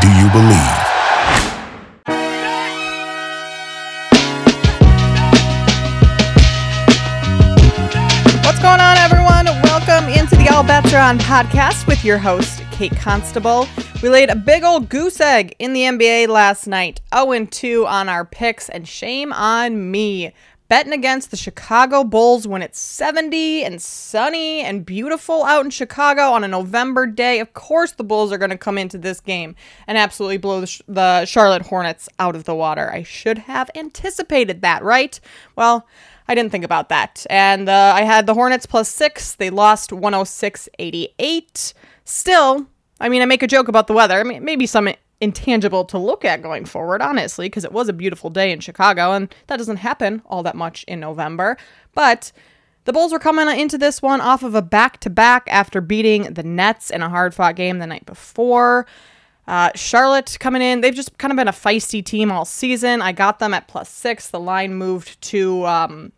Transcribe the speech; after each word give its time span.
Do 0.00 0.08
you 0.12 0.30
believe? 0.30 0.90
What's 8.46 8.60
going 8.60 8.80
on, 8.80 8.96
everyone? 8.96 9.44
Welcome 9.62 10.08
into 10.08 10.36
the 10.36 10.48
All 10.50 10.62
Bets 10.62 10.94
Are 10.94 11.02
On 11.02 11.18
podcast 11.18 11.86
with 11.86 12.02
your 12.02 12.16
host, 12.16 12.62
Kate 12.70 12.96
Constable. 12.96 13.68
We 14.02 14.08
laid 14.08 14.30
a 14.30 14.36
big 14.36 14.64
old 14.64 14.88
goose 14.88 15.20
egg 15.20 15.54
in 15.58 15.74
the 15.74 15.82
NBA 15.82 16.28
last 16.28 16.66
night, 16.66 17.02
0 17.14 17.44
2 17.44 17.86
on 17.86 18.08
our 18.08 18.24
picks, 18.24 18.70
and 18.70 18.88
shame 18.88 19.34
on 19.34 19.90
me. 19.90 20.32
Betting 20.70 20.92
against 20.92 21.32
the 21.32 21.36
Chicago 21.36 22.04
Bulls 22.04 22.46
when 22.46 22.62
it's 22.62 22.78
70 22.78 23.64
and 23.64 23.82
sunny 23.82 24.60
and 24.60 24.86
beautiful 24.86 25.42
out 25.42 25.64
in 25.64 25.70
Chicago 25.72 26.30
on 26.30 26.44
a 26.44 26.48
November 26.48 27.08
day. 27.08 27.40
Of 27.40 27.54
course, 27.54 27.90
the 27.90 28.04
Bulls 28.04 28.30
are 28.30 28.38
going 28.38 28.52
to 28.52 28.56
come 28.56 28.78
into 28.78 28.96
this 28.96 29.18
game 29.18 29.56
and 29.88 29.98
absolutely 29.98 30.36
blow 30.36 30.60
the, 30.60 30.82
the 30.86 31.24
Charlotte 31.24 31.62
Hornets 31.62 32.08
out 32.20 32.36
of 32.36 32.44
the 32.44 32.54
water. 32.54 32.88
I 32.88 33.02
should 33.02 33.38
have 33.38 33.68
anticipated 33.74 34.62
that, 34.62 34.84
right? 34.84 35.18
Well, 35.56 35.88
I 36.28 36.36
didn't 36.36 36.52
think 36.52 36.64
about 36.64 36.88
that. 36.90 37.26
And 37.28 37.68
uh, 37.68 37.92
I 37.96 38.02
had 38.02 38.26
the 38.26 38.34
Hornets 38.34 38.66
plus 38.66 38.88
six. 38.88 39.34
They 39.34 39.50
lost 39.50 39.92
106 39.92 40.68
88. 40.78 41.74
Still, 42.04 42.68
I 43.00 43.08
mean, 43.08 43.22
I 43.22 43.24
make 43.24 43.42
a 43.42 43.48
joke 43.48 43.66
about 43.66 43.88
the 43.88 43.92
weather. 43.92 44.20
I 44.20 44.22
mean, 44.22 44.44
maybe 44.44 44.66
some 44.66 44.88
intangible 45.20 45.84
to 45.86 45.98
look 45.98 46.24
at 46.24 46.42
going 46.42 46.64
forward, 46.64 47.02
honestly, 47.02 47.46
because 47.46 47.64
it 47.64 47.72
was 47.72 47.88
a 47.88 47.92
beautiful 47.92 48.30
day 48.30 48.50
in 48.50 48.60
Chicago, 48.60 49.12
and 49.12 49.34
that 49.46 49.58
doesn't 49.58 49.76
happen 49.76 50.22
all 50.26 50.42
that 50.42 50.56
much 50.56 50.84
in 50.84 51.00
November. 51.00 51.56
But 51.94 52.32
the 52.84 52.92
Bulls 52.92 53.12
were 53.12 53.18
coming 53.18 53.48
into 53.58 53.76
this 53.76 54.00
one 54.00 54.20
off 54.20 54.42
of 54.42 54.54
a 54.54 54.62
back 54.62 55.00
to 55.00 55.10
back 55.10 55.44
after 55.48 55.80
beating 55.80 56.34
the 56.34 56.42
Nets 56.42 56.90
in 56.90 57.02
a 57.02 57.08
hard 57.08 57.34
fought 57.34 57.56
game 57.56 57.78
the 57.78 57.86
night 57.86 58.06
before. 58.06 58.86
Uh, 59.46 59.70
Charlotte 59.74 60.36
coming 60.40 60.62
in, 60.62 60.80
they've 60.80 60.94
just 60.94 61.18
kind 61.18 61.32
of 61.32 61.36
been 61.36 61.48
a 61.48 61.52
feisty 61.52 62.04
team 62.04 62.30
all 62.30 62.44
season. 62.44 63.02
I 63.02 63.12
got 63.12 63.38
them 63.38 63.52
at 63.52 63.68
plus 63.68 63.88
six. 63.88 64.28
The 64.28 64.40
line 64.40 64.74
moved 64.74 65.20
to 65.22 65.66
um, 65.66 66.12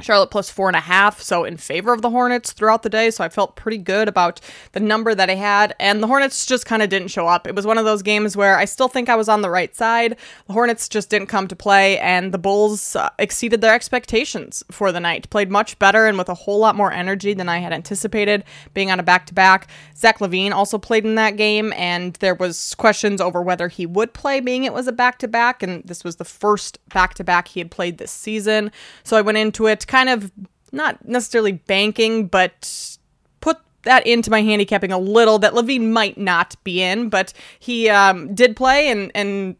Charlotte 0.00 0.30
plus 0.30 0.50
four 0.50 0.68
and 0.68 0.76
a 0.76 0.80
half, 0.80 1.20
so 1.20 1.44
in 1.44 1.56
favor 1.56 1.92
of 1.92 2.02
the 2.02 2.10
Hornets 2.10 2.52
throughout 2.52 2.82
the 2.82 2.88
day. 2.88 3.10
So 3.10 3.22
I 3.22 3.28
felt 3.28 3.54
pretty 3.54 3.78
good 3.78 4.08
about 4.08 4.40
the 4.72 4.80
number 4.80 5.14
that 5.14 5.30
I 5.30 5.36
had. 5.36 5.74
And 5.78 6.02
the 6.02 6.08
Hornets 6.08 6.46
just 6.46 6.66
kind 6.66 6.82
of 6.82 6.88
didn't 6.88 7.08
show 7.08 7.28
up. 7.28 7.46
It 7.46 7.54
was 7.54 7.64
one 7.64 7.78
of 7.78 7.84
those 7.84 8.02
games 8.02 8.36
where 8.36 8.58
I 8.58 8.64
still 8.64 8.88
think 8.88 9.08
I 9.08 9.14
was 9.14 9.28
on 9.28 9.42
the 9.42 9.50
right 9.50 9.74
side. 9.74 10.16
The 10.48 10.52
Hornets 10.52 10.88
just 10.88 11.10
didn't 11.10 11.28
come 11.28 11.46
to 11.46 11.54
play, 11.54 11.98
and 12.00 12.32
the 12.32 12.38
Bulls 12.38 12.96
uh, 12.96 13.10
exceeded 13.20 13.60
their 13.60 13.74
expectations 13.74 14.64
for 14.70 14.90
the 14.90 14.98
night. 14.98 15.30
Played 15.30 15.50
much 15.50 15.78
better 15.78 16.06
and 16.06 16.18
with 16.18 16.28
a 16.28 16.34
whole 16.34 16.58
lot 16.58 16.74
more 16.74 16.92
energy 16.92 17.32
than 17.32 17.48
I 17.48 17.58
had 17.58 17.72
anticipated, 17.72 18.42
being 18.74 18.90
on 18.90 18.98
a 18.98 19.04
back 19.04 19.26
to 19.26 19.34
back. 19.34 19.68
Zach 19.96 20.18
LaVine 20.18 20.52
also 20.52 20.76
played 20.76 21.04
in 21.04 21.14
that 21.14 21.36
game, 21.36 21.72
and 21.74 22.14
there 22.14 22.34
was 22.34 22.74
questions 22.74 23.20
over 23.20 23.40
whether 23.40 23.68
he 23.68 23.86
would 23.86 24.12
play, 24.12 24.40
being 24.40 24.64
it 24.64 24.72
was 24.72 24.88
a 24.88 24.92
back 24.92 25.18
to 25.20 25.28
back, 25.28 25.62
and 25.62 25.84
this 25.84 26.02
was 26.02 26.16
the 26.16 26.24
first 26.24 26.80
back 26.88 27.14
to 27.14 27.22
back 27.22 27.46
he 27.46 27.60
had 27.60 27.70
played 27.70 27.98
this 27.98 28.10
season. 28.10 28.72
So 29.04 29.16
I 29.16 29.20
went 29.20 29.38
into 29.38 29.66
it 29.66 29.83
kind 29.84 30.08
of 30.08 30.30
not 30.72 31.06
necessarily 31.06 31.52
banking, 31.52 32.26
but 32.26 32.98
put 33.40 33.58
that 33.82 34.06
into 34.06 34.30
my 34.30 34.42
handicapping 34.42 34.92
a 34.92 34.98
little 34.98 35.38
that 35.38 35.54
LaVine 35.54 35.90
might 35.90 36.18
not 36.18 36.56
be 36.64 36.82
in, 36.82 37.08
but 37.08 37.32
he 37.58 37.88
um, 37.88 38.34
did 38.34 38.56
play 38.56 38.88
and 38.88 39.10
and 39.14 39.56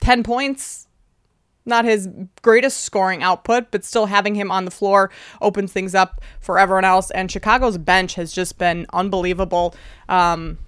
10 0.00 0.22
points 0.22 0.84
not 1.66 1.84
his 1.84 2.08
greatest 2.42 2.82
scoring 2.82 3.22
output, 3.22 3.70
but 3.70 3.84
still 3.84 4.06
having 4.06 4.34
him 4.34 4.50
on 4.50 4.64
the 4.64 4.70
floor 4.70 5.10
opens 5.40 5.72
things 5.72 5.94
up 5.94 6.20
for 6.40 6.58
everyone 6.58 6.84
else. 6.84 7.10
And 7.10 7.30
Chicago's 7.30 7.78
bench 7.78 8.14
has 8.14 8.32
just 8.32 8.58
been 8.58 8.86
unbelievable. 8.92 9.74
Um, 10.08 10.58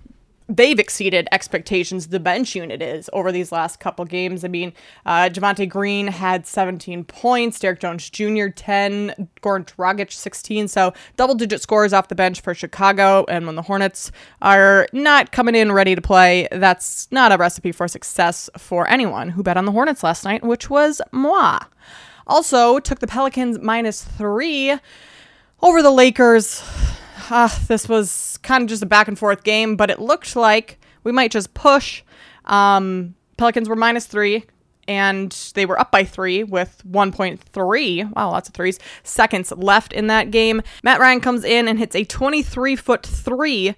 they've 0.48 0.78
exceeded 0.78 1.28
expectations 1.32 2.08
the 2.08 2.20
bench 2.20 2.54
unit 2.54 2.80
is 2.80 3.10
over 3.12 3.32
these 3.32 3.50
last 3.50 3.80
couple 3.80 4.04
games. 4.04 4.44
I 4.44 4.48
mean, 4.48 4.72
uh, 5.04 5.28
Javonte 5.32 5.68
Green 5.68 6.06
had 6.06 6.46
17 6.46 7.04
points, 7.04 7.58
Derrick 7.58 7.80
Jones 7.80 8.08
Jr. 8.08 8.48
10, 8.48 9.28
Goran 9.42 9.66
Dragic 9.66 10.12
16. 10.12 10.68
So 10.68 10.92
double 11.16 11.34
digit 11.34 11.60
scores 11.60 11.92
off 11.92 12.08
the 12.08 12.14
bench 12.14 12.40
for 12.40 12.54
Chicago. 12.54 13.24
And 13.28 13.46
when 13.46 13.56
the 13.56 13.62
Hornets 13.62 14.12
are 14.40 14.86
not 14.92 15.32
coming 15.32 15.54
in 15.54 15.72
ready 15.72 15.94
to 15.94 16.02
play, 16.02 16.48
that's 16.52 17.10
not 17.10 17.32
a 17.32 17.36
recipe 17.36 17.72
for 17.72 17.88
success 17.88 18.48
for 18.56 18.88
anyone 18.88 19.30
who 19.30 19.42
bet 19.42 19.56
on 19.56 19.64
the 19.64 19.72
Hornets 19.72 20.02
last 20.02 20.24
night, 20.24 20.44
which 20.44 20.70
was 20.70 21.00
moi. 21.12 21.58
Also, 22.28 22.80
took 22.80 22.98
the 22.98 23.06
Pelicans 23.06 23.58
minus 23.60 24.02
three 24.02 24.76
over 25.62 25.80
the 25.82 25.90
Lakers 25.90 26.62
uh, 27.30 27.48
this 27.68 27.88
was 27.88 28.38
kind 28.42 28.62
of 28.62 28.68
just 28.68 28.82
a 28.82 28.86
back 28.86 29.08
and 29.08 29.18
forth 29.18 29.42
game, 29.42 29.76
but 29.76 29.90
it 29.90 30.00
looked 30.00 30.36
like 30.36 30.78
we 31.04 31.12
might 31.12 31.30
just 31.30 31.54
push. 31.54 32.02
Um, 32.44 33.14
Pelicans 33.36 33.68
were 33.68 33.76
minus 33.76 34.06
three, 34.06 34.44
and 34.88 35.32
they 35.54 35.66
were 35.66 35.78
up 35.78 35.90
by 35.90 36.04
three 36.04 36.42
with 36.42 36.82
1.3. 36.88 38.14
Wow, 38.14 38.30
lots 38.30 38.48
of 38.48 38.54
threes. 38.54 38.78
Seconds 39.02 39.52
left 39.52 39.92
in 39.92 40.06
that 40.06 40.30
game. 40.30 40.62
Matt 40.82 41.00
Ryan 41.00 41.20
comes 41.20 41.44
in 41.44 41.68
and 41.68 41.78
hits 41.78 41.96
a 41.96 42.04
23 42.04 42.76
foot 42.76 43.04
three 43.04 43.74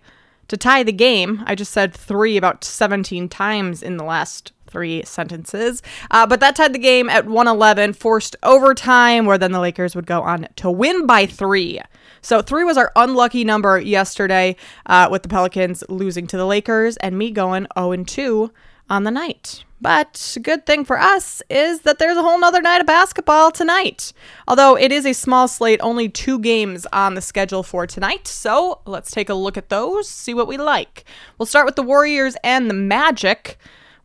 to 0.48 0.56
tie 0.56 0.82
the 0.82 0.92
game. 0.92 1.42
I 1.46 1.54
just 1.54 1.72
said 1.72 1.94
three 1.94 2.36
about 2.36 2.64
17 2.64 3.28
times 3.28 3.82
in 3.82 3.96
the 3.96 4.04
last 4.04 4.52
three 4.66 5.02
sentences. 5.04 5.82
Uh, 6.10 6.26
but 6.26 6.40
that 6.40 6.56
tied 6.56 6.72
the 6.72 6.78
game 6.78 7.08
at 7.08 7.26
111, 7.26 7.94
forced 7.94 8.36
overtime, 8.42 9.26
where 9.26 9.38
then 9.38 9.52
the 9.52 9.60
Lakers 9.60 9.96
would 9.96 10.06
go 10.06 10.22
on 10.22 10.48
to 10.56 10.70
win 10.70 11.06
by 11.06 11.26
three. 11.26 11.80
So 12.20 12.42
three 12.42 12.64
was 12.64 12.76
our 12.76 12.92
unlucky 12.96 13.44
number 13.44 13.78
yesterday 13.80 14.56
uh, 14.86 15.08
with 15.10 15.22
the 15.22 15.28
Pelicans 15.28 15.84
losing 15.88 16.26
to 16.28 16.36
the 16.36 16.46
Lakers 16.46 16.96
and 16.98 17.18
me 17.18 17.30
going 17.30 17.66
0 17.78 18.04
2 18.04 18.52
on 18.90 19.04
the 19.04 19.10
night. 19.10 19.64
But 19.80 20.36
good 20.42 20.66
thing 20.66 20.84
for 20.84 20.98
us 20.98 21.40
is 21.48 21.82
that 21.82 21.98
there's 21.98 22.16
a 22.16 22.22
whole 22.22 22.38
nother 22.40 22.60
night 22.60 22.80
of 22.80 22.86
basketball 22.86 23.52
tonight. 23.52 24.12
Although 24.48 24.76
it 24.76 24.90
is 24.90 25.06
a 25.06 25.12
small 25.12 25.46
slate, 25.46 25.78
only 25.82 26.08
two 26.08 26.40
games 26.40 26.84
on 26.92 27.14
the 27.14 27.20
schedule 27.20 27.62
for 27.62 27.86
tonight. 27.86 28.26
So 28.26 28.80
let's 28.86 29.12
take 29.12 29.28
a 29.28 29.34
look 29.34 29.56
at 29.56 29.68
those, 29.68 30.08
see 30.08 30.34
what 30.34 30.48
we 30.48 30.56
like. 30.56 31.04
We'll 31.38 31.46
start 31.46 31.64
with 31.64 31.76
the 31.76 31.82
Warriors 31.82 32.36
and 32.42 32.68
the 32.68 32.74
Magic. 32.74 33.56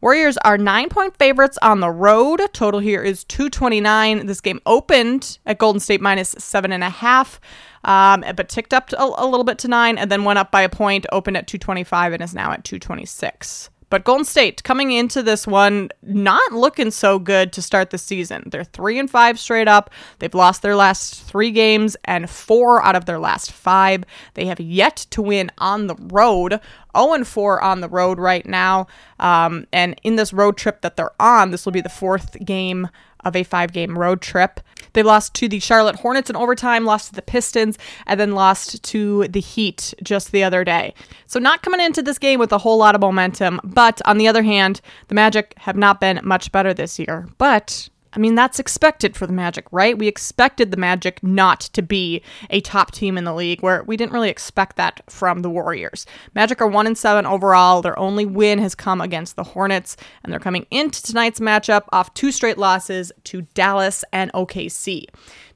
Warriors 0.04 0.36
are 0.40 0.58
nine 0.58 0.90
point 0.90 1.16
favorites 1.16 1.58
on 1.62 1.80
the 1.80 1.90
road. 1.90 2.42
Total 2.52 2.82
here 2.82 3.02
is 3.02 3.24
229. 3.24 4.26
This 4.26 4.42
game 4.42 4.60
opened 4.66 5.38
at 5.46 5.60
Golden 5.60 5.80
State 5.80 6.02
minus 6.02 6.36
seven 6.38 6.74
and 6.74 6.84
a 6.84 6.90
half 6.90 7.40
um, 7.86 8.26
but 8.36 8.50
ticked 8.50 8.74
up 8.74 8.92
a, 8.92 9.02
a 9.02 9.26
little 9.26 9.46
bit 9.46 9.60
to 9.60 9.70
nine 9.70 9.98
and 9.98 10.12
then 10.12 10.26
went 10.26 10.40
up 10.40 10.52
by 10.52 10.62
a 10.62 10.68
point, 10.68 11.06
opened 11.14 11.38
at 11.38 11.48
225 11.48 12.12
and 12.12 12.22
is 12.22 12.34
now 12.34 12.52
at 12.52 12.66
226. 12.66 13.70
But 13.94 14.06
Golden 14.06 14.26
State 14.26 14.64
coming 14.64 14.92
into 14.92 15.22
this 15.22 15.46
one 15.46 15.90
not 16.02 16.52
looking 16.52 16.90
so 16.90 17.20
good 17.20 17.54
to 17.54 17.62
start 17.62 17.92
the 17.92 18.00
season. 18.00 18.42
They're 18.48 18.64
3 18.64 18.98
and 18.98 19.08
5 19.08 19.40
straight 19.40 19.68
up. 19.68 19.92
They've 20.18 20.34
lost 20.34 20.64
their 20.64 20.76
last 20.76 21.22
3 21.26 21.52
games 21.52 21.96
and 22.04 22.28
4 22.28 22.84
out 22.84 22.96
of 22.96 23.06
their 23.06 23.20
last 23.20 23.52
5. 23.52 24.04
They 24.34 24.48
have 24.48 24.60
yet 24.60 24.96
to 25.12 25.22
win 25.22 25.52
on 25.60 25.86
the 25.86 25.96
road. 25.96 26.60
0 26.98 27.14
and 27.14 27.28
4 27.28 27.62
on 27.62 27.82
the 27.82 27.88
road 27.88 28.18
right 28.18 28.48
now. 28.48 28.88
Um, 29.20 29.68
and 29.72 29.94
in 30.02 30.16
this 30.16 30.34
road 30.34 30.58
trip 30.58 30.82
that 30.82 30.98
they're 30.98 31.22
on, 31.22 31.52
this 31.52 31.64
will 31.64 31.72
be 31.72 31.80
the 31.80 31.88
fourth 31.88 32.44
game 32.44 32.90
of 33.26 33.36
a 33.36 33.44
five 33.44 33.74
game 33.74 33.98
road 33.98 34.22
trip. 34.22 34.60
They 34.94 35.04
lost 35.04 35.34
to 35.36 35.50
the 35.50 35.60
Charlotte 35.60 35.96
Hornets 35.96 36.30
in 36.30 36.36
overtime, 36.36 36.86
lost 36.86 37.10
to 37.10 37.16
the 37.16 37.22
Pistons, 37.22 37.78
and 38.06 38.20
then 38.20 38.34
lost 38.34 38.84
to 38.84 39.28
the 39.28 39.40
Heat 39.40 39.94
just 40.04 40.32
the 40.32 40.44
other 40.44 40.64
day. 40.64 40.94
So, 41.26 41.40
not 41.40 41.64
coming 41.64 41.82
into 41.82 42.02
this 42.02 42.20
game 42.20 42.40
with 42.40 42.52
a 42.52 42.60
whole 42.60 42.78
lot 42.78 42.96
of 42.96 43.02
momentum. 43.02 43.60
But 43.64 44.02
on 44.06 44.18
the 44.18 44.28
other 44.28 44.44
hand, 44.44 44.82
the 45.08 45.16
Magic 45.16 45.54
have 45.58 45.76
not 45.76 46.00
been 46.00 46.20
much 46.24 46.52
better 46.52 46.74
this 46.74 47.00
year. 47.00 47.28
But 47.38 47.90
I 48.16 48.20
mean, 48.20 48.36
that's 48.36 48.60
expected 48.60 49.16
for 49.16 49.26
the 49.26 49.34
Magic, 49.34 49.66
right? 49.72 49.98
We 49.98 50.08
expected 50.08 50.72
the 50.72 50.78
Magic 50.78 51.22
not 51.24 51.62
to 51.74 51.82
be 51.82 52.22
a 52.50 52.62
top 52.62 52.92
team 52.92 53.18
in 53.18 53.24
the 53.24 53.34
league, 53.34 53.62
where 53.62 53.84
we 53.84 53.98
didn't 53.98 54.14
really 54.14 54.30
expect 54.30 54.78
that 54.78 55.02
from 55.10 55.42
the 55.42 55.50
Warriors. 55.50 56.06
Magic 56.36 56.62
are 56.62 56.68
1 56.68 56.88
and 56.88 56.98
7 56.98 57.26
overall. 57.26 57.82
Their 57.82 57.98
only 57.98 58.26
win 58.26 58.60
has 58.60 58.76
come 58.76 59.02
against 59.02 59.36
the 59.36 59.44
Hornets, 59.44 59.98
and 60.24 60.32
they're 60.32 60.40
coming 60.40 60.66
into 60.70 61.02
tonight's 61.02 61.40
matchup 61.40 61.84
off 61.92 62.14
two 62.14 62.32
straight 62.32 62.58
losses 62.58 63.12
to 63.26 63.42
Dallas 63.54 64.04
and 64.14 64.32
OKC. 64.34 65.06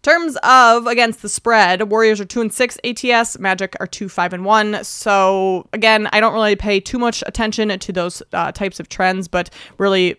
Terms 0.03 0.37
of 0.43 0.87
against 0.87 1.21
the 1.21 1.29
spread, 1.29 1.89
Warriors 1.91 2.21
are 2.21 2.25
2 2.25 2.41
and 2.41 2.53
6 2.53 2.77
ATS, 2.83 3.39
Magic 3.39 3.75
are 3.79 3.87
2 3.87 4.07
5 4.07 4.33
and 4.33 4.45
1. 4.45 4.83
So 4.83 5.67
again, 5.73 6.07
I 6.13 6.19
don't 6.19 6.33
really 6.33 6.55
pay 6.55 6.79
too 6.79 6.97
much 6.97 7.23
attention 7.25 7.77
to 7.77 7.91
those 7.91 8.23
uh, 8.31 8.51
types 8.51 8.79
of 8.79 8.89
trends, 8.89 9.27
but 9.27 9.49
really 9.77 10.17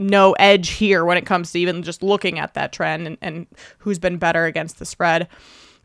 no 0.00 0.32
edge 0.32 0.70
here 0.70 1.04
when 1.04 1.16
it 1.16 1.26
comes 1.26 1.52
to 1.52 1.60
even 1.60 1.82
just 1.82 2.02
looking 2.02 2.38
at 2.38 2.54
that 2.54 2.72
trend 2.72 3.06
and, 3.06 3.18
and 3.20 3.46
who's 3.78 3.98
been 3.98 4.16
better 4.16 4.46
against 4.46 4.78
the 4.78 4.84
spread. 4.84 5.28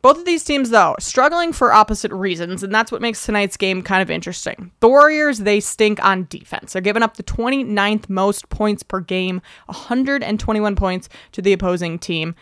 Both 0.01 0.19
of 0.19 0.25
these 0.25 0.43
teams, 0.43 0.69
though, 0.69 0.95
struggling 0.99 1.51
for 1.51 1.73
opposite 1.73 2.11
reasons, 2.11 2.61
and 2.61 2.73
that's 2.73 2.91
what 2.91 3.01
makes 3.01 3.25
tonight's 3.25 3.57
game 3.57 3.81
kind 3.81 4.03
of 4.03 4.11
interesting. 4.11 4.71
The 4.79 4.87
Warriors, 4.87 5.39
they 5.39 5.59
stink 5.59 6.03
on 6.05 6.27
defense. 6.29 6.73
They're 6.73 6.81
giving 6.81 7.01
up 7.01 7.17
the 7.17 7.23
29th 7.23 8.07
most 8.07 8.47
points 8.49 8.83
per 8.83 8.99
game, 8.99 9.41
121 9.65 10.75
points 10.75 11.09
to 11.31 11.41
the 11.41 11.53
opposing 11.53 11.97
team. 11.97 12.35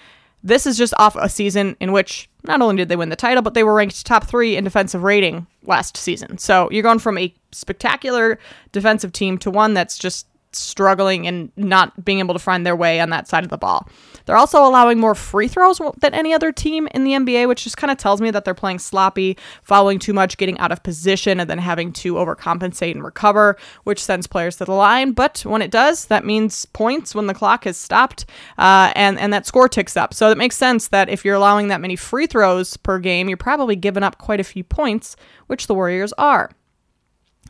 This 0.44 0.68
is 0.68 0.78
just 0.78 0.94
off 1.00 1.16
a 1.16 1.30
season 1.30 1.78
in 1.80 1.94
which 1.94 2.30
not 2.44 2.62
only 2.62 2.76
did 2.76 2.90
they 2.90 2.98
win 2.98 3.08
the 3.08 3.16
title, 3.16 3.42
but 3.42 3.54
they 3.54 3.64
were 3.64 3.76
ranked 3.76 4.06
top 4.06 4.26
three 4.26 4.58
in 4.58 4.66
defensive 4.66 5.04
rating 5.04 5.48
last 5.64 5.96
season. 5.96 6.38
So 6.38 6.70
you're 6.70 6.84
going 6.84 7.00
from 7.00 7.18
a 7.18 7.34
spectacular 7.54 8.40
defensive 8.74 9.14
team 9.14 9.38
to 9.38 9.50
one 9.50 9.74
that's 9.74 9.98
just 9.98 10.28
struggling 10.56 11.28
and 11.28 11.52
not 11.56 12.04
being 12.04 12.20
able 12.20 12.34
to 12.34 12.40
find 12.40 12.66
their 12.66 12.76
way 12.76 13.00
on 13.00 13.10
that 13.10 13.28
side 13.28 13.44
of 13.44 13.50
the 13.50 13.58
ball. 13.58 13.88
They're 14.26 14.38
also 14.38 14.66
allowing 14.66 15.00
more 15.00 15.16
free 15.16 15.48
throws 15.48 15.82
than 16.00 16.14
any 16.14 16.34
other 16.34 16.52
team 16.52 16.88
in 16.94 17.04
the 17.04 17.12
NBA, 17.12 17.48
which 17.48 17.64
just 17.64 17.78
kind 17.78 17.92
of 17.92 17.98
tells 17.98 18.22
me 18.22 18.32
that 18.32 18.46
they're 18.46 18.54
playing 18.54 18.80
sloppy, 18.80 19.38
following 19.64 20.00
too 20.00 20.14
much, 20.14 20.38
getting 20.38 20.58
out 20.60 20.72
of 20.72 20.84
position, 20.84 21.40
and 21.40 21.50
then 21.50 21.58
having 21.58 21.92
to 21.94 22.14
overcompensate 22.16 22.92
and 22.92 23.04
recover, 23.04 23.58
which 23.84 24.04
sends 24.04 24.28
players 24.28 24.56
to 24.58 24.66
the 24.66 24.74
line. 24.74 25.12
But 25.12 25.42
when 25.46 25.62
it 25.62 25.72
does, 25.72 26.06
that 26.06 26.26
means 26.26 26.66
points 26.68 27.14
when 27.14 27.28
the 27.28 27.34
clock 27.34 27.66
has 27.66 27.78
stopped 27.78 28.26
uh, 28.58 28.92
and, 28.96 29.20
and 29.20 29.34
that 29.34 29.46
score 29.46 29.68
ticks 29.68 29.98
up. 29.98 30.14
So 30.14 30.30
it 30.30 30.38
makes 30.38 30.56
sense 30.56 30.88
that 30.90 31.10
if 31.10 31.26
you're 31.26 31.36
allowing 31.36 31.68
that 31.68 31.82
many 31.82 31.96
free 31.96 32.28
throws 32.28 32.78
per 32.78 33.00
game, 33.00 33.28
you're 33.28 33.38
probably 33.38 33.76
giving 33.76 34.04
up 34.04 34.18
quite 34.18 34.40
a 34.40 34.44
few 34.44 34.64
points, 34.64 35.16
which 35.48 35.68
the 35.68 35.74
Warriors 35.74 36.14
are. 36.14 36.50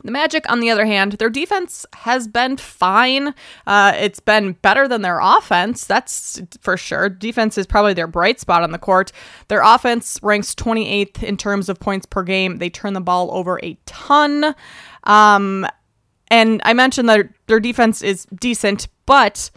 The 0.04 0.12
Magic, 0.12 0.44
on 0.52 0.60
the 0.60 0.70
other 0.70 0.84
hand, 0.84 1.12
their 1.12 1.30
defense 1.30 1.86
has 1.94 2.28
been 2.28 2.58
fine. 2.58 3.34
Uh, 3.66 3.94
it's 3.96 4.20
been 4.20 4.52
better 4.52 4.86
than 4.86 5.00
their 5.00 5.18
offense, 5.18 5.86
that's 5.86 6.42
for 6.60 6.76
sure. 6.76 7.08
Defense 7.08 7.56
is 7.56 7.66
probably 7.66 7.94
their 7.94 8.06
bright 8.06 8.38
spot 8.38 8.62
on 8.62 8.70
the 8.70 8.78
court. 8.78 9.12
Their 9.48 9.62
offense 9.62 10.18
ranks 10.22 10.54
28th 10.54 11.22
in 11.22 11.38
terms 11.38 11.70
of 11.70 11.80
points 11.80 12.04
per 12.04 12.22
game. 12.22 12.58
They 12.58 12.68
turn 12.68 12.92
the 12.92 13.00
ball 13.00 13.34
over 13.34 13.58
a 13.62 13.78
ton. 13.86 14.54
Um, 15.04 15.66
and 16.28 16.60
I 16.66 16.74
mentioned 16.74 17.08
that 17.08 17.30
their 17.46 17.60
defense 17.60 18.02
is 18.02 18.26
decent, 18.26 18.88
but 19.06 19.50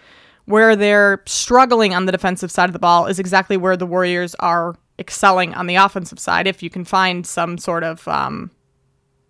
where 0.46 0.78
they're 0.78 1.24
struggling 1.26 1.94
on 1.94 2.06
the 2.06 2.14
defensive 2.14 2.52
side 2.52 2.70
of 2.70 2.74
the 2.74 2.80
ball 2.80 3.08
is 3.08 3.20
exactly 3.20 3.58
where 3.58 3.76
the 3.76 3.86
Warriors 3.86 4.34
are 4.36 4.76
excelling 4.98 5.54
on 5.56 5.68
the 5.68 5.76
offensive 5.76 6.20
side. 6.20 6.48
If 6.48 6.64
you 6.64 6.70
can 6.70 6.86
find 6.86 7.28
some 7.28 7.58
sort 7.58 7.84
of 7.84 8.08
um, 8.08 8.50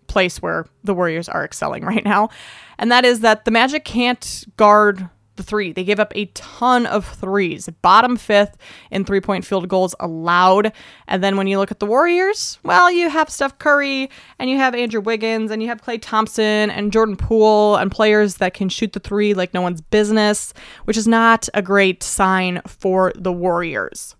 place 0.08 0.42
where 0.42 0.66
the 0.84 0.94
Warriors 0.94 1.28
are 1.28 1.44
excelling 1.44 1.84
right 1.84 2.04
now. 2.04 2.30
And 2.78 2.90
that 2.90 3.04
is 3.04 3.20
that 3.20 3.44
the 3.44 3.50
Magic 3.50 3.84
can't 3.84 4.44
guard 4.56 5.08
the 5.38 5.42
three. 5.42 5.72
They 5.72 5.84
gave 5.84 5.98
up 5.98 6.12
a 6.14 6.26
ton 6.26 6.84
of 6.84 7.06
threes, 7.06 7.70
bottom 7.80 8.18
fifth 8.18 8.58
in 8.90 9.06
three 9.06 9.22
point 9.22 9.46
field 9.46 9.68
goals 9.68 9.94
allowed. 9.98 10.72
And 11.06 11.24
then 11.24 11.38
when 11.38 11.46
you 11.46 11.58
look 11.58 11.70
at 11.70 11.80
the 11.80 11.86
Warriors, 11.86 12.58
well, 12.62 12.90
you 12.90 13.08
have 13.08 13.30
Steph 13.30 13.58
Curry 13.58 14.10
and 14.38 14.50
you 14.50 14.58
have 14.58 14.74
Andrew 14.74 15.00
Wiggins 15.00 15.50
and 15.50 15.62
you 15.62 15.68
have 15.68 15.80
Klay 15.80 15.98
Thompson 16.02 16.70
and 16.70 16.92
Jordan 16.92 17.16
Poole 17.16 17.76
and 17.76 17.90
players 17.90 18.34
that 18.36 18.52
can 18.52 18.68
shoot 18.68 18.92
the 18.92 19.00
three 19.00 19.32
like 19.32 19.54
no 19.54 19.62
one's 19.62 19.80
business, 19.80 20.52
which 20.84 20.96
is 20.96 21.08
not 21.08 21.48
a 21.54 21.62
great 21.62 22.02
sign 22.02 22.60
for 22.66 23.12
the 23.14 23.32
Warriors. 23.32 24.14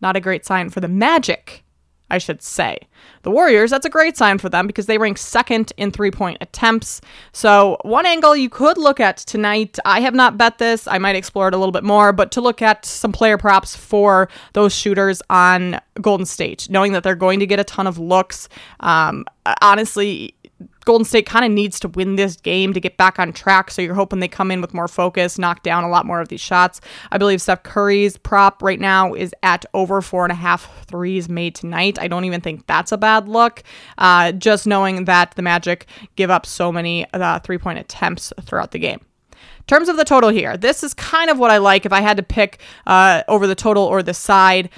Not 0.00 0.14
a 0.14 0.20
great 0.20 0.46
sign 0.46 0.70
for 0.70 0.80
the 0.80 0.88
Magic 0.88 1.64
I 2.10 2.18
should 2.18 2.42
say. 2.42 2.78
The 3.22 3.30
Warriors, 3.30 3.70
that's 3.70 3.86
a 3.86 3.90
great 3.90 4.16
sign 4.16 4.38
for 4.38 4.48
them 4.48 4.66
because 4.66 4.86
they 4.86 4.98
rank 4.98 5.18
second 5.18 5.72
in 5.76 5.90
three 5.90 6.10
point 6.10 6.38
attempts. 6.40 7.00
So, 7.32 7.76
one 7.82 8.06
angle 8.06 8.36
you 8.36 8.48
could 8.48 8.78
look 8.78 9.00
at 9.00 9.18
tonight, 9.18 9.78
I 9.84 10.00
have 10.00 10.14
not 10.14 10.38
bet 10.38 10.58
this, 10.58 10.86
I 10.86 10.98
might 10.98 11.16
explore 11.16 11.48
it 11.48 11.54
a 11.54 11.58
little 11.58 11.72
bit 11.72 11.84
more, 11.84 12.12
but 12.12 12.30
to 12.32 12.40
look 12.40 12.62
at 12.62 12.84
some 12.84 13.12
player 13.12 13.38
props 13.38 13.76
for 13.76 14.28
those 14.54 14.74
shooters 14.74 15.20
on 15.28 15.80
Golden 16.00 16.26
State, 16.26 16.68
knowing 16.70 16.92
that 16.92 17.02
they're 17.02 17.14
going 17.14 17.40
to 17.40 17.46
get 17.46 17.60
a 17.60 17.64
ton 17.64 17.86
of 17.86 17.98
looks. 17.98 18.48
Um, 18.80 19.24
honestly, 19.62 20.34
Golden 20.88 21.04
State 21.04 21.26
kind 21.26 21.44
of 21.44 21.50
needs 21.50 21.78
to 21.80 21.88
win 21.88 22.16
this 22.16 22.36
game 22.36 22.72
to 22.72 22.80
get 22.80 22.96
back 22.96 23.18
on 23.18 23.30
track. 23.30 23.70
So 23.70 23.82
you're 23.82 23.92
hoping 23.92 24.20
they 24.20 24.26
come 24.26 24.50
in 24.50 24.62
with 24.62 24.72
more 24.72 24.88
focus, 24.88 25.38
knock 25.38 25.62
down 25.62 25.84
a 25.84 25.88
lot 25.90 26.06
more 26.06 26.22
of 26.22 26.28
these 26.28 26.40
shots. 26.40 26.80
I 27.12 27.18
believe 27.18 27.42
Steph 27.42 27.62
Curry's 27.62 28.16
prop 28.16 28.62
right 28.62 28.80
now 28.80 29.12
is 29.12 29.34
at 29.42 29.66
over 29.74 30.00
four 30.00 30.24
and 30.24 30.32
a 30.32 30.34
half 30.34 30.86
threes 30.86 31.28
made 31.28 31.54
tonight. 31.54 31.98
I 32.00 32.08
don't 32.08 32.24
even 32.24 32.40
think 32.40 32.66
that's 32.66 32.90
a 32.90 32.96
bad 32.96 33.28
look. 33.28 33.62
Uh, 33.98 34.32
just 34.32 34.66
knowing 34.66 35.04
that 35.04 35.34
the 35.34 35.42
Magic 35.42 35.84
give 36.16 36.30
up 36.30 36.46
so 36.46 36.72
many 36.72 37.04
uh, 37.12 37.38
three 37.40 37.58
point 37.58 37.78
attempts 37.78 38.32
throughout 38.40 38.70
the 38.70 38.78
game 38.78 39.02
terms 39.66 39.90
of 39.90 39.98
the 39.98 40.04
total 40.06 40.30
here, 40.30 40.56
this 40.56 40.82
is 40.82 40.94
kind 40.94 41.28
of 41.28 41.38
what 41.38 41.50
I 41.50 41.58
like 41.58 41.84
if 41.84 41.92
I 41.92 42.00
had 42.00 42.16
to 42.16 42.22
pick 42.22 42.60
uh, 42.86 43.24
over 43.28 43.46
the 43.46 43.54
total 43.54 43.84
or 43.84 44.02
the 44.02 44.14
side. 44.14 44.70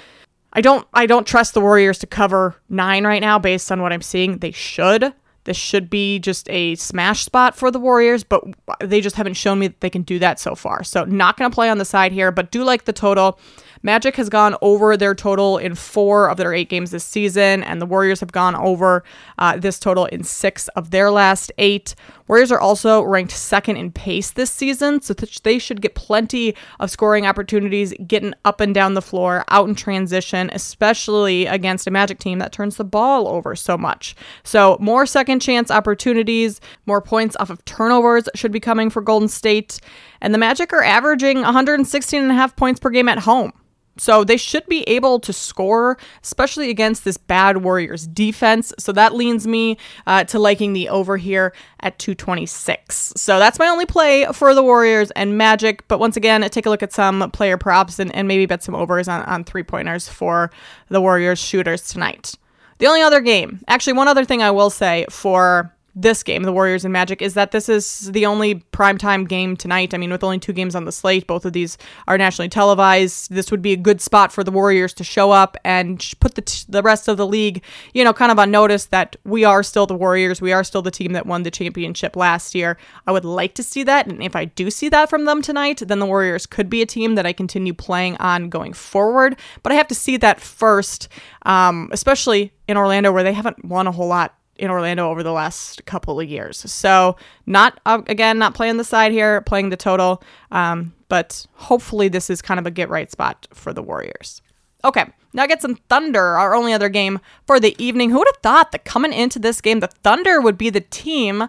I 0.51 0.59
don't 0.59 0.85
I 0.93 1.05
don't 1.05 1.25
trust 1.25 1.53
the 1.53 1.61
Warriors 1.61 1.99
to 1.99 2.07
cover 2.07 2.57
nine 2.67 3.07
right 3.07 3.21
now 3.21 3.39
based 3.39 3.71
on 3.71 3.81
what 3.81 3.93
I'm 3.93 4.01
seeing. 4.01 4.39
They 4.39 4.51
should. 4.51 5.13
This 5.43 5.57
should 5.57 5.89
be 5.89 6.19
just 6.19 6.49
a 6.49 6.75
smash 6.75 7.25
spot 7.25 7.55
for 7.55 7.71
the 7.71 7.79
Warriors, 7.79 8.23
but 8.23 8.43
they 8.79 9.01
just 9.01 9.15
haven't 9.15 9.33
shown 9.33 9.59
me 9.59 9.67
that 9.67 9.81
they 9.81 9.89
can 9.89 10.03
do 10.03 10.19
that 10.19 10.39
so 10.39 10.55
far. 10.55 10.83
So, 10.83 11.03
not 11.05 11.37
going 11.37 11.49
to 11.49 11.55
play 11.55 11.69
on 11.69 11.77
the 11.77 11.85
side 11.85 12.11
here, 12.11 12.31
but 12.31 12.51
do 12.51 12.63
like 12.63 12.85
the 12.85 12.93
total. 12.93 13.39
Magic 13.83 14.15
has 14.15 14.29
gone 14.29 14.55
over 14.61 14.95
their 14.95 15.15
total 15.15 15.57
in 15.57 15.75
four 15.75 16.29
of 16.29 16.37
their 16.37 16.53
eight 16.53 16.69
games 16.69 16.91
this 16.91 17.03
season, 17.03 17.63
and 17.63 17.81
the 17.81 17.85
Warriors 17.85 18.19
have 18.19 18.31
gone 18.31 18.55
over 18.55 19.03
uh, 19.39 19.57
this 19.57 19.79
total 19.79 20.05
in 20.05 20.23
six 20.23 20.67
of 20.69 20.91
their 20.91 21.09
last 21.11 21.51
eight. 21.57 21.95
Warriors 22.27 22.51
are 22.51 22.59
also 22.59 23.01
ranked 23.01 23.31
second 23.31 23.77
in 23.77 23.91
pace 23.91 24.31
this 24.31 24.51
season, 24.51 25.01
so 25.01 25.13
th- 25.13 25.41
they 25.43 25.59
should 25.59 25.81
get 25.81 25.95
plenty 25.95 26.55
of 26.79 26.91
scoring 26.91 27.25
opportunities, 27.25 27.93
getting 28.07 28.33
up 28.45 28.61
and 28.61 28.73
down 28.73 28.93
the 28.93 29.01
floor, 29.01 29.43
out 29.49 29.67
in 29.67 29.75
transition, 29.75 30.49
especially 30.53 31.45
against 31.45 31.87
a 31.87 31.91
Magic 31.91 32.19
team 32.19 32.39
that 32.39 32.51
turns 32.51 32.77
the 32.77 32.85
ball 32.85 33.27
over 33.27 33.55
so 33.55 33.77
much. 33.77 34.15
So, 34.43 34.77
more 34.79 35.05
second 35.05 35.41
chance 35.41 35.71
opportunities, 35.71 36.61
more 36.85 37.01
points 37.01 37.35
off 37.39 37.49
of 37.49 37.63
turnovers 37.65 38.29
should 38.35 38.51
be 38.51 38.59
coming 38.59 38.89
for 38.89 39.01
Golden 39.01 39.27
State. 39.27 39.79
And 40.21 40.33
the 40.33 40.37
Magic 40.37 40.71
are 40.71 40.83
averaging 40.83 41.41
116 41.41 42.21
and 42.21 42.31
a 42.31 42.35
half 42.35 42.55
points 42.55 42.79
per 42.79 42.89
game 42.89 43.09
at 43.09 43.19
home. 43.19 43.51
So 43.97 44.23
they 44.23 44.37
should 44.37 44.65
be 44.67 44.83
able 44.83 45.19
to 45.19 45.33
score, 45.33 45.97
especially 46.23 46.69
against 46.69 47.03
this 47.03 47.17
bad 47.17 47.57
Warriors 47.57 48.07
defense. 48.07 48.73
So 48.79 48.91
that 48.93 49.13
leans 49.13 49.45
me 49.45 49.77
uh, 50.07 50.23
to 50.25 50.39
liking 50.39 50.73
the 50.73 50.89
over 50.89 51.17
here 51.17 51.53
at 51.81 51.99
226. 51.99 53.13
So 53.17 53.37
that's 53.37 53.59
my 53.59 53.67
only 53.67 53.85
play 53.85 54.25
for 54.33 54.55
the 54.55 54.63
Warriors 54.63 55.11
and 55.11 55.37
Magic. 55.37 55.87
But 55.87 55.99
once 55.99 56.17
again, 56.17 56.41
take 56.49 56.65
a 56.65 56.69
look 56.69 56.83
at 56.83 56.93
some 56.93 57.29
player 57.31 57.57
props 57.57 57.99
and, 57.99 58.13
and 58.15 58.27
maybe 58.27 58.45
bet 58.45 58.63
some 58.63 58.75
overs 58.75 59.07
on, 59.07 59.23
on 59.23 59.43
three 59.43 59.63
pointers 59.63 60.07
for 60.07 60.51
the 60.89 61.01
Warriors 61.01 61.39
shooters 61.39 61.87
tonight. 61.87 62.35
The 62.77 62.87
only 62.87 63.01
other 63.01 63.21
game, 63.21 63.61
actually, 63.67 63.93
one 63.93 64.07
other 64.07 64.25
thing 64.25 64.41
I 64.41 64.49
will 64.49 64.71
say 64.71 65.05
for 65.09 65.71
this 65.95 66.23
game, 66.23 66.43
the 66.43 66.53
Warriors 66.53 66.85
and 66.85 66.93
Magic, 66.93 67.21
is 67.21 67.33
that 67.33 67.51
this 67.51 67.67
is 67.67 68.11
the 68.11 68.25
only 68.25 68.55
primetime 68.71 69.27
game 69.27 69.57
tonight. 69.57 69.93
I 69.93 69.97
mean, 69.97 70.11
with 70.11 70.23
only 70.23 70.39
two 70.39 70.53
games 70.53 70.75
on 70.75 70.85
the 70.85 70.91
slate, 70.91 71.27
both 71.27 71.45
of 71.45 71.53
these 71.53 71.77
are 72.07 72.17
nationally 72.17 72.49
televised. 72.49 73.31
This 73.31 73.51
would 73.51 73.61
be 73.61 73.73
a 73.73 73.77
good 73.77 73.99
spot 74.01 74.31
for 74.31 74.43
the 74.43 74.51
Warriors 74.51 74.93
to 74.95 75.03
show 75.03 75.31
up 75.31 75.57
and 75.65 76.13
put 76.19 76.35
the, 76.35 76.41
t- 76.41 76.65
the 76.69 76.81
rest 76.81 77.07
of 77.07 77.17
the 77.17 77.27
league, 77.27 77.63
you 77.93 78.03
know, 78.03 78.13
kind 78.13 78.31
of 78.31 78.39
on 78.39 78.51
notice 78.51 78.85
that 78.85 79.15
we 79.25 79.43
are 79.43 79.63
still 79.63 79.85
the 79.85 79.95
Warriors. 79.95 80.41
We 80.41 80.53
are 80.53 80.63
still 80.63 80.81
the 80.81 80.91
team 80.91 81.11
that 81.13 81.25
won 81.25 81.43
the 81.43 81.51
championship 81.51 82.15
last 82.15 82.55
year. 82.55 82.77
I 83.05 83.11
would 83.11 83.25
like 83.25 83.53
to 83.55 83.63
see 83.63 83.83
that. 83.83 84.07
And 84.07 84.23
if 84.23 84.35
I 84.35 84.45
do 84.45 84.71
see 84.71 84.89
that 84.89 85.09
from 85.09 85.25
them 85.25 85.41
tonight, 85.41 85.81
then 85.85 85.99
the 85.99 86.05
Warriors 86.05 86.45
could 86.45 86.69
be 86.69 86.81
a 86.81 86.85
team 86.85 87.15
that 87.15 87.25
I 87.25 87.33
continue 87.33 87.73
playing 87.73 88.17
on 88.17 88.49
going 88.49 88.73
forward. 88.73 89.37
But 89.63 89.71
I 89.71 89.75
have 89.75 89.87
to 89.89 89.95
see 89.95 90.17
that 90.17 90.39
first, 90.39 91.09
um, 91.43 91.89
especially 91.91 92.53
in 92.67 92.77
Orlando, 92.77 93.11
where 93.11 93.23
they 93.23 93.33
haven't 93.33 93.65
won 93.65 93.87
a 93.87 93.91
whole 93.91 94.07
lot 94.07 94.35
in 94.61 94.69
Orlando 94.69 95.09
over 95.09 95.23
the 95.23 95.33
last 95.33 95.83
couple 95.85 96.19
of 96.19 96.29
years. 96.29 96.59
So, 96.71 97.17
not 97.47 97.79
uh, 97.85 98.03
again, 98.05 98.37
not 98.37 98.53
playing 98.53 98.77
the 98.77 98.83
side 98.83 99.11
here, 99.11 99.41
playing 99.41 99.69
the 99.69 99.75
total. 99.75 100.23
Um, 100.51 100.93
but 101.09 101.45
hopefully, 101.55 102.07
this 102.07 102.29
is 102.29 102.41
kind 102.41 102.59
of 102.59 102.67
a 102.67 102.71
get 102.71 102.87
right 102.87 103.11
spot 103.11 103.47
for 103.53 103.73
the 103.73 103.81
Warriors. 103.81 104.41
Okay, 104.83 105.05
Nuggets 105.33 105.63
and 105.63 105.83
Thunder, 105.89 106.37
our 106.37 106.53
only 106.53 106.73
other 106.73 106.89
game 106.89 107.19
for 107.47 107.59
the 107.59 107.75
evening. 107.83 108.11
Who 108.11 108.19
would 108.19 108.27
have 108.27 108.41
thought 108.43 108.71
that 108.71 108.85
coming 108.85 109.11
into 109.11 109.39
this 109.39 109.61
game, 109.61 109.79
the 109.79 109.87
Thunder 109.87 110.39
would 110.39 110.57
be 110.57 110.69
the 110.69 110.81
team 110.81 111.47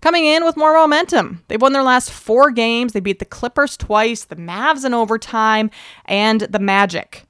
coming 0.00 0.24
in 0.24 0.44
with 0.44 0.56
more 0.56 0.74
momentum. 0.74 1.44
They've 1.48 1.60
won 1.60 1.74
their 1.74 1.82
last 1.82 2.10
four 2.10 2.50
games. 2.50 2.92
They 2.92 3.00
beat 3.00 3.18
the 3.18 3.24
Clippers 3.24 3.76
twice, 3.76 4.24
the 4.24 4.36
Mavs 4.36 4.84
in 4.84 4.94
overtime, 4.94 5.70
and 6.06 6.40
the 6.40 6.58
Magic. 6.58 7.24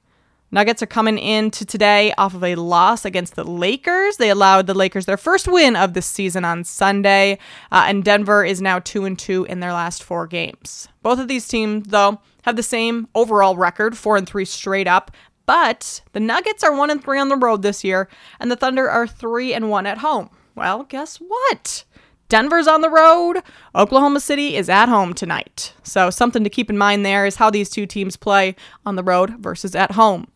Nuggets 0.55 0.81
are 0.81 0.85
coming 0.85 1.17
into 1.17 1.65
today 1.65 2.13
off 2.17 2.33
of 2.33 2.41
a 2.41 2.55
loss 2.55 3.03
against 3.03 3.35
the 3.35 3.43
Lakers. 3.43 4.15
They 4.15 4.29
allowed 4.29 4.67
the 4.67 4.73
Lakers 4.73 5.05
their 5.05 5.17
first 5.17 5.49
win 5.49 5.75
of 5.75 5.93
the 5.93 6.01
season 6.01 6.45
on 6.45 6.63
Sunday, 6.63 7.39
uh, 7.73 7.83
and 7.87 8.05
Denver 8.05 8.45
is 8.45 8.61
now 8.61 8.79
two 8.79 9.03
and 9.03 9.19
two 9.19 9.43
in 9.43 9.59
their 9.59 9.73
last 9.73 10.01
four 10.01 10.27
games. 10.27 10.87
Both 11.03 11.19
of 11.19 11.27
these 11.27 11.45
teams, 11.45 11.89
though, 11.89 12.21
have 12.43 12.55
the 12.55 12.63
same 12.63 13.09
overall 13.13 13.57
record, 13.57 13.97
four 13.97 14.15
and 14.15 14.25
three 14.25 14.45
straight 14.45 14.87
up. 14.87 15.11
But 15.45 16.01
the 16.13 16.21
Nuggets 16.21 16.63
are 16.63 16.73
one 16.73 16.89
and 16.89 17.03
three 17.03 17.19
on 17.19 17.27
the 17.27 17.35
road 17.35 17.61
this 17.61 17.83
year, 17.83 18.07
and 18.39 18.49
the 18.49 18.55
Thunder 18.55 18.89
are 18.89 19.07
three 19.07 19.53
and 19.53 19.69
one 19.69 19.85
at 19.85 19.97
home. 19.97 20.29
Well, 20.55 20.83
guess 20.83 21.17
what? 21.17 21.83
Denver's 22.29 22.65
on 22.65 22.79
the 22.79 22.89
road. 22.89 23.43
Oklahoma 23.75 24.21
City 24.21 24.55
is 24.55 24.69
at 24.69 24.87
home 24.87 25.13
tonight. 25.13 25.73
So, 25.83 26.09
something 26.09 26.45
to 26.45 26.49
keep 26.49 26.69
in 26.69 26.77
mind 26.77 27.05
there 27.05 27.25
is 27.25 27.35
how 27.35 27.49
these 27.49 27.69
two 27.69 27.85
teams 27.85 28.15
play 28.15 28.55
on 28.85 28.95
the 28.95 29.03
road 29.03 29.35
versus 29.41 29.75
at 29.75 29.91
home. 29.91 30.27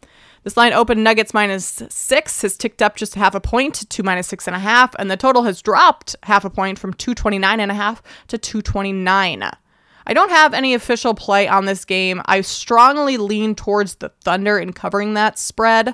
This 0.44 0.56
line 0.56 0.74
opened 0.74 1.04
Nuggets 1.04 1.34
minus 1.34 1.84
six, 1.90 2.42
has 2.42 2.56
ticked 2.56 2.82
up 2.82 2.96
just 2.96 3.16
half 3.16 3.36
a 3.36 3.42
point 3.42 3.90
to 3.90 4.04
minus 4.04 4.28
six 4.28 4.48
and 4.48 4.56
a 4.56 4.60
half, 4.60 4.96
and 4.98 5.12
the 5.12 5.18
total 5.18 5.44
has 5.44 5.62
dropped 5.62 6.16
half 6.24 6.46
a 6.46 6.50
point 6.50 6.80
from 6.80 6.94
229 6.94 7.60
and 7.60 7.72
a 7.72 7.76
half 7.76 8.02
to 8.28 8.38
229. 8.38 9.44
I 10.08 10.14
don't 10.14 10.32
have 10.32 10.54
any 10.54 10.74
official 10.74 11.14
play 11.14 11.48
on 11.48 11.66
this 11.66 11.86
game. 11.86 12.22
I 12.26 12.42
strongly 12.42 13.18
lean 13.18 13.54
towards 13.54 13.96
the 13.96 14.10
Thunder 14.24 14.58
in 14.58 14.74
covering 14.74 15.14
that 15.14 15.38
spread. 15.38 15.94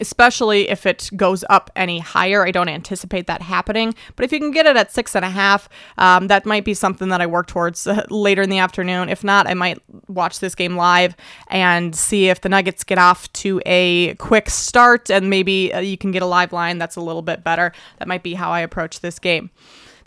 Especially 0.00 0.68
if 0.68 0.86
it 0.86 1.10
goes 1.16 1.44
up 1.50 1.70
any 1.76 1.98
higher. 1.98 2.46
I 2.46 2.50
don't 2.50 2.68
anticipate 2.68 3.26
that 3.26 3.42
happening, 3.42 3.94
but 4.16 4.24
if 4.24 4.32
you 4.32 4.38
can 4.38 4.50
get 4.50 4.66
it 4.66 4.76
at 4.76 4.92
six 4.92 5.14
and 5.14 5.24
a 5.24 5.30
half, 5.30 5.68
um, 5.98 6.28
that 6.28 6.46
might 6.46 6.64
be 6.64 6.74
something 6.74 7.08
that 7.08 7.20
I 7.20 7.26
work 7.26 7.46
towards 7.46 7.86
uh, 7.86 8.04
later 8.10 8.42
in 8.42 8.50
the 8.50 8.58
afternoon. 8.58 9.08
If 9.08 9.24
not, 9.24 9.46
I 9.46 9.54
might 9.54 9.78
watch 10.08 10.40
this 10.40 10.54
game 10.54 10.76
live 10.76 11.16
and 11.48 11.94
see 11.94 12.28
if 12.28 12.40
the 12.40 12.48
Nuggets 12.48 12.84
get 12.84 12.98
off 12.98 13.32
to 13.34 13.60
a 13.66 14.14
quick 14.14 14.50
start 14.50 15.10
and 15.10 15.30
maybe 15.30 15.72
uh, 15.72 15.80
you 15.80 15.96
can 15.96 16.10
get 16.10 16.22
a 16.22 16.26
live 16.26 16.52
line 16.52 16.78
that's 16.78 16.96
a 16.96 17.00
little 17.00 17.22
bit 17.22 17.44
better. 17.44 17.72
That 17.98 18.08
might 18.08 18.22
be 18.22 18.34
how 18.34 18.50
I 18.50 18.60
approach 18.60 19.00
this 19.00 19.18
game. 19.18 19.50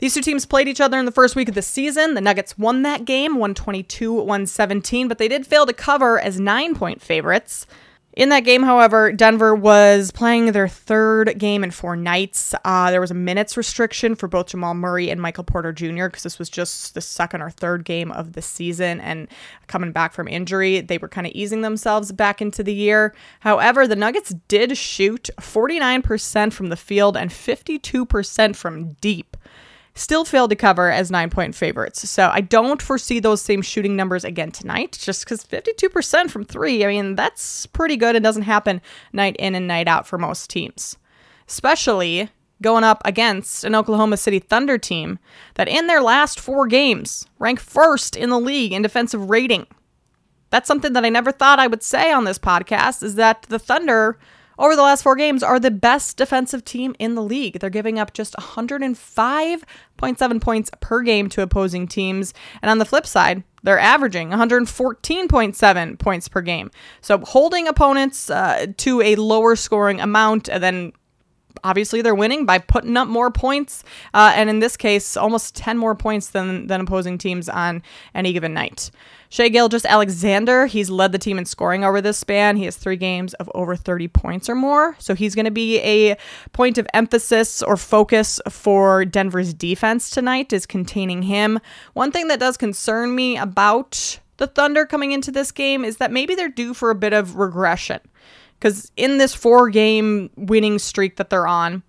These 0.02 0.16
two 0.16 0.22
teams 0.22 0.48
played 0.48 0.68
each 0.68 0.82
other 0.82 0.98
in 0.98 1.06
the 1.06 1.12
first 1.12 1.36
week 1.36 1.48
of 1.48 1.54
the 1.54 1.62
season. 1.62 2.16
The 2.16 2.22
Nuggets 2.22 2.58
won 2.58 2.82
that 2.82 3.06
game, 3.06 3.34
122 3.34 4.12
117, 4.12 5.08
but 5.08 5.20
they 5.20 5.28
did 5.28 5.46
fail 5.46 5.68
to 5.68 5.74
cover 5.74 6.20
as 6.20 6.40
nine 6.40 6.74
point 6.74 7.04
favorites. 7.04 7.68
In 8.14 8.28
that 8.30 8.42
game, 8.42 8.64
however, 8.64 9.14
Denver 9.14 9.56
was 9.56 10.12
playing 10.12 10.52
their 10.52 10.68
third 10.68 11.38
game 11.38 11.64
in 11.64 11.72
four 11.72 11.96
nights. 11.96 12.54
Uh, 12.66 12.92
there 12.92 13.00
was 13.00 13.12
a 13.12 13.16
minutes 13.16 13.56
restriction 13.56 14.16
for 14.16 14.28
both 14.28 14.48
Jamal 14.48 14.74
Murray 14.74 15.10
and 15.10 15.22
Michael 15.22 15.46
Porter 15.46 15.72
Jr. 15.72 16.08
because 16.08 16.24
this 16.24 16.38
was 16.38 16.50
just 16.50 16.94
the 16.94 17.00
second 17.00 17.42
or 17.42 17.50
third 17.50 17.86
game 17.86 18.12
of 18.12 18.34
the 18.34 18.42
season. 18.42 19.00
And 19.00 19.30
coming 19.68 19.94
back 19.94 20.12
from 20.12 20.28
injury, 20.28 20.82
they 20.82 20.98
were 20.98 21.08
kind 21.08 21.26
of 21.26 21.32
easing 21.34 21.62
themselves 21.62 22.12
back 22.12 22.42
into 22.42 22.64
the 22.64 22.74
year. 22.74 23.16
However, 23.40 23.88
the 23.88 23.96
Nuggets 23.96 24.36
did 24.50 24.78
shoot 24.78 25.30
49% 25.40 26.52
from 26.52 26.68
the 26.68 26.76
field 26.76 27.16
and 27.16 27.32
52% 27.32 28.56
from 28.58 28.94
deep 28.94 29.38
still 29.94 30.26
failed 30.26 30.50
to 30.50 30.56
cover 30.56 30.90
as 30.92 31.12
nine 31.12 31.30
point 31.30 31.56
favorites. 31.56 32.10
So 32.10 32.30
I 32.32 32.42
don't 32.42 32.82
foresee 32.82 33.20
those 33.20 33.42
same 33.42 33.62
shooting 33.62 33.96
numbers 33.96 34.24
again 34.24 34.52
tonight, 34.52 34.98
just 35.00 35.26
because 35.26 35.44
52% 35.44 36.30
from 36.30 36.46
three, 36.46 36.84
I 36.84 36.88
mean, 36.88 37.16
that's 37.16 37.66
pretty 37.68 37.98
good. 37.98 38.16
and 38.16 38.24
doesn't 38.24 38.44
happen 38.44 38.82
night 39.14 39.36
in 39.38 39.56
and 39.56 39.68
night 39.68 39.88
out 39.88 40.08
for 40.08 40.18
most 40.18 40.50
teams, 40.50 40.98
especially 41.48 42.30
going 42.62 42.84
up 42.84 43.02
against 43.06 43.64
an 43.64 43.76
Oklahoma 43.76 44.18
City 44.18 44.40
Thunder 44.40 44.78
team 44.78 45.20
that 45.56 45.68
in 45.68 45.88
their 45.88 46.02
last 46.02 46.40
four 46.40 46.68
games 46.68 47.26
ranked 47.40 47.62
first 47.62 48.16
in 48.16 48.30
the 48.30 48.40
league 48.40 48.72
in 48.72 48.84
defensive 48.84 49.30
rating. 49.30 49.66
That's 50.52 50.68
something 50.68 50.94
that 50.94 51.06
I 51.06 51.10
never 51.10 51.32
thought 51.32 51.60
I 51.60 51.68
would 51.68 51.82
say 51.82 52.12
on 52.12 52.26
this 52.26 52.38
podcast 52.38 53.04
is 53.04 53.16
that 53.16 53.44
the 53.44 53.58
Thunder 53.58 54.20
over 54.58 54.76
the 54.76 54.82
last 54.82 55.04
four 55.04 55.16
games 55.16 55.44
are 55.44 55.60
the 55.60 55.70
best 55.72 56.18
defensive 56.18 56.66
team 56.66 56.94
in 57.00 57.16
the 57.16 57.24
league. 57.24 57.60
They're 57.60 57.70
giving 57.70 58.00
up 58.00 58.14
just 58.14 58.36
105.7 58.36 60.42
points 60.42 60.72
per 60.80 61.02
game 61.02 61.28
to 61.30 61.42
opposing 61.42 61.88
teams. 61.88 62.34
And 62.62 62.70
on 62.70 62.78
the 62.78 62.86
flip 62.86 63.08
side, 63.08 63.44
they're 63.64 63.80
averaging 63.80 64.30
114.7 64.30 66.00
points 66.00 66.28
per 66.28 66.42
game. 66.42 66.72
So 67.02 67.20
holding 67.20 67.68
opponents 67.68 68.30
uh, 68.30 68.68
to 68.78 69.02
a 69.02 69.16
lower 69.16 69.56
scoring 69.56 70.02
amount 70.02 70.50
and 70.50 70.64
then 70.64 70.94
obviously 71.64 72.02
they're 72.02 72.16
winning 72.16 72.46
by 72.46 72.58
putting 72.58 72.98
up 72.98 73.08
more 73.08 73.32
points 73.32 73.84
uh, 74.14 74.32
and 74.36 74.50
in 74.50 74.60
this 74.60 74.78
case 74.78 75.16
almost 75.18 75.56
10 75.56 75.78
more 75.78 75.96
points 75.96 76.30
than, 76.30 76.68
than 76.68 76.82
opposing 76.82 77.18
teams 77.18 77.50
on 77.50 77.82
any 78.14 78.34
given 78.34 78.54
night 78.54 78.92
Shai 79.32 79.48
Gilgeous-Alexander, 79.48 80.66
he's 80.66 80.90
led 80.90 81.14
the 81.14 81.18
team 81.18 81.38
in 81.38 81.46
scoring 81.46 81.86
over 81.86 82.02
this 82.02 82.18
span. 82.18 82.58
He 82.58 82.66
has 82.66 82.76
three 82.76 82.98
games 82.98 83.34
of 83.36 83.50
over 83.56 83.78
30 83.78 84.10
points 84.10 84.50
or 84.50 84.56
more. 84.56 84.94
So 85.00 85.16
he's 85.16 85.36
going 85.36 85.46
to 85.46 85.52
be 85.52 85.80
a 85.80 86.18
point 86.52 86.78
of 86.78 86.86
emphasis 86.94 87.64
or 87.64 87.78
focus 87.78 88.42
for 88.50 89.06
Denver's 89.06 89.54
defense 89.54 90.10
tonight, 90.10 90.52
is 90.52 90.66
containing 90.66 91.22
him. 91.22 91.62
One 91.94 92.12
thing 92.12 92.28
that 92.28 92.42
does 92.42 92.58
concern 92.58 93.16
me 93.16 93.38
about 93.38 94.20
the 94.36 94.48
Thunder 94.48 94.86
coming 94.86 95.14
into 95.14 95.32
this 95.32 95.54
game 95.54 95.86
is 95.86 95.96
that 95.98 96.12
maybe 96.12 96.36
they're 96.36 96.50
due 96.50 96.74
for 96.74 96.90
a 96.90 96.96
bit 96.96 97.14
of 97.14 97.38
regression. 97.38 98.02
Because 98.62 98.92
in 98.96 99.18
this 99.18 99.34
four 99.34 99.70
game 99.72 100.30
winning 100.38 100.78
streak 100.78 101.16
that 101.16 101.32
they're 101.32 101.48
on, 101.48 101.82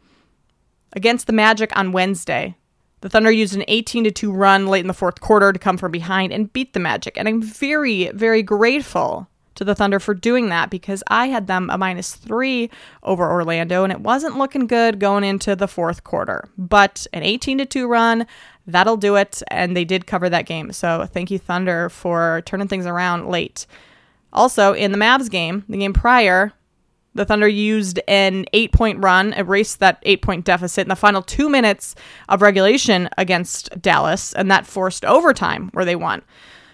against 0.95 1.27
the 1.27 1.33
Magic 1.33 1.77
on 1.77 1.93
Wednesday, 1.93 2.57
the 3.03 3.11
Thunder 3.11 3.31
used 3.31 3.55
an 3.55 3.65
18 3.69 4.05
to 4.05 4.11
2 4.11 4.33
run 4.33 4.67
late 4.67 4.81
in 4.81 4.87
the 4.87 4.95
fourth 4.95 5.21
quarter 5.21 5.53
to 5.53 5.59
come 5.59 5.77
from 5.77 5.93
behind 5.93 6.33
and 6.33 6.51
beat 6.53 6.73
the 6.73 6.81
Magic. 6.81 7.19
And 7.19 7.29
I'm 7.29 7.43
very, 7.43 8.09
very 8.13 8.43
grateful 8.43 9.29
to 9.55 9.65
the 9.65 9.75
Thunder 9.75 10.01
for 10.01 10.15
doing 10.15 10.49
that 10.49 10.71
because 10.71 11.03
I 11.09 11.27
had 11.27 11.47
them 11.47 11.69
a 11.71 11.77
minus 11.77 12.15
three 12.15 12.71
over 13.03 13.31
Orlando 13.31 13.85
and 13.85 13.93
it 13.93 14.01
wasn't 14.01 14.39
looking 14.39 14.67
good 14.67 14.99
going 14.99 15.25
into 15.25 15.55
the 15.55 15.69
fourth 15.69 16.05
quarter. 16.05 16.49
But 16.57 17.07
an 17.13 17.23
18 17.23 17.59
to 17.59 17.67
2 17.67 17.87
run, 17.87 18.27
that'll 18.67 18.97
do 18.97 19.17
it. 19.17 19.43
And 19.49 19.77
they 19.77 19.85
did 19.85 20.07
cover 20.07 20.31
that 20.31 20.47
game. 20.47 20.73
So 20.73 21.05
thank 21.05 21.31
you, 21.31 21.39
Thunder, 21.39 21.91
for 21.91 22.43
turning 22.47 22.69
things 22.69 22.87
around 22.87 23.29
late. 23.29 23.67
Also, 24.33 24.73
in 24.73 24.93
the 24.93 24.99
Mavs 24.99 25.29
game, 25.29 25.65
the 25.69 25.77
game 25.77 25.93
prior, 25.93 26.53
the 27.15 27.25
Thunder 27.25 27.49
used 27.49 28.01
an 28.09 28.47
eight 28.53 28.73
point 28.73 29.03
run, 29.03 29.33
erased 29.35 29.81
that 29.81 29.99
eight 30.03 30.23
point 30.23 30.45
deficit 30.45 30.83
in 30.83 30.89
the 30.89 30.97
final 30.97 31.23
two 31.23 31.49
minutes 31.49 31.95
of 32.29 32.43
regulation 32.43 33.09
against 33.19 33.71
Dallas, 33.81 34.33
and 34.33 34.51
that 34.51 34.67
forced 34.67 35.05
overtime 35.05 35.71
where 35.73 35.85
they 35.85 35.97
won. 35.97 36.23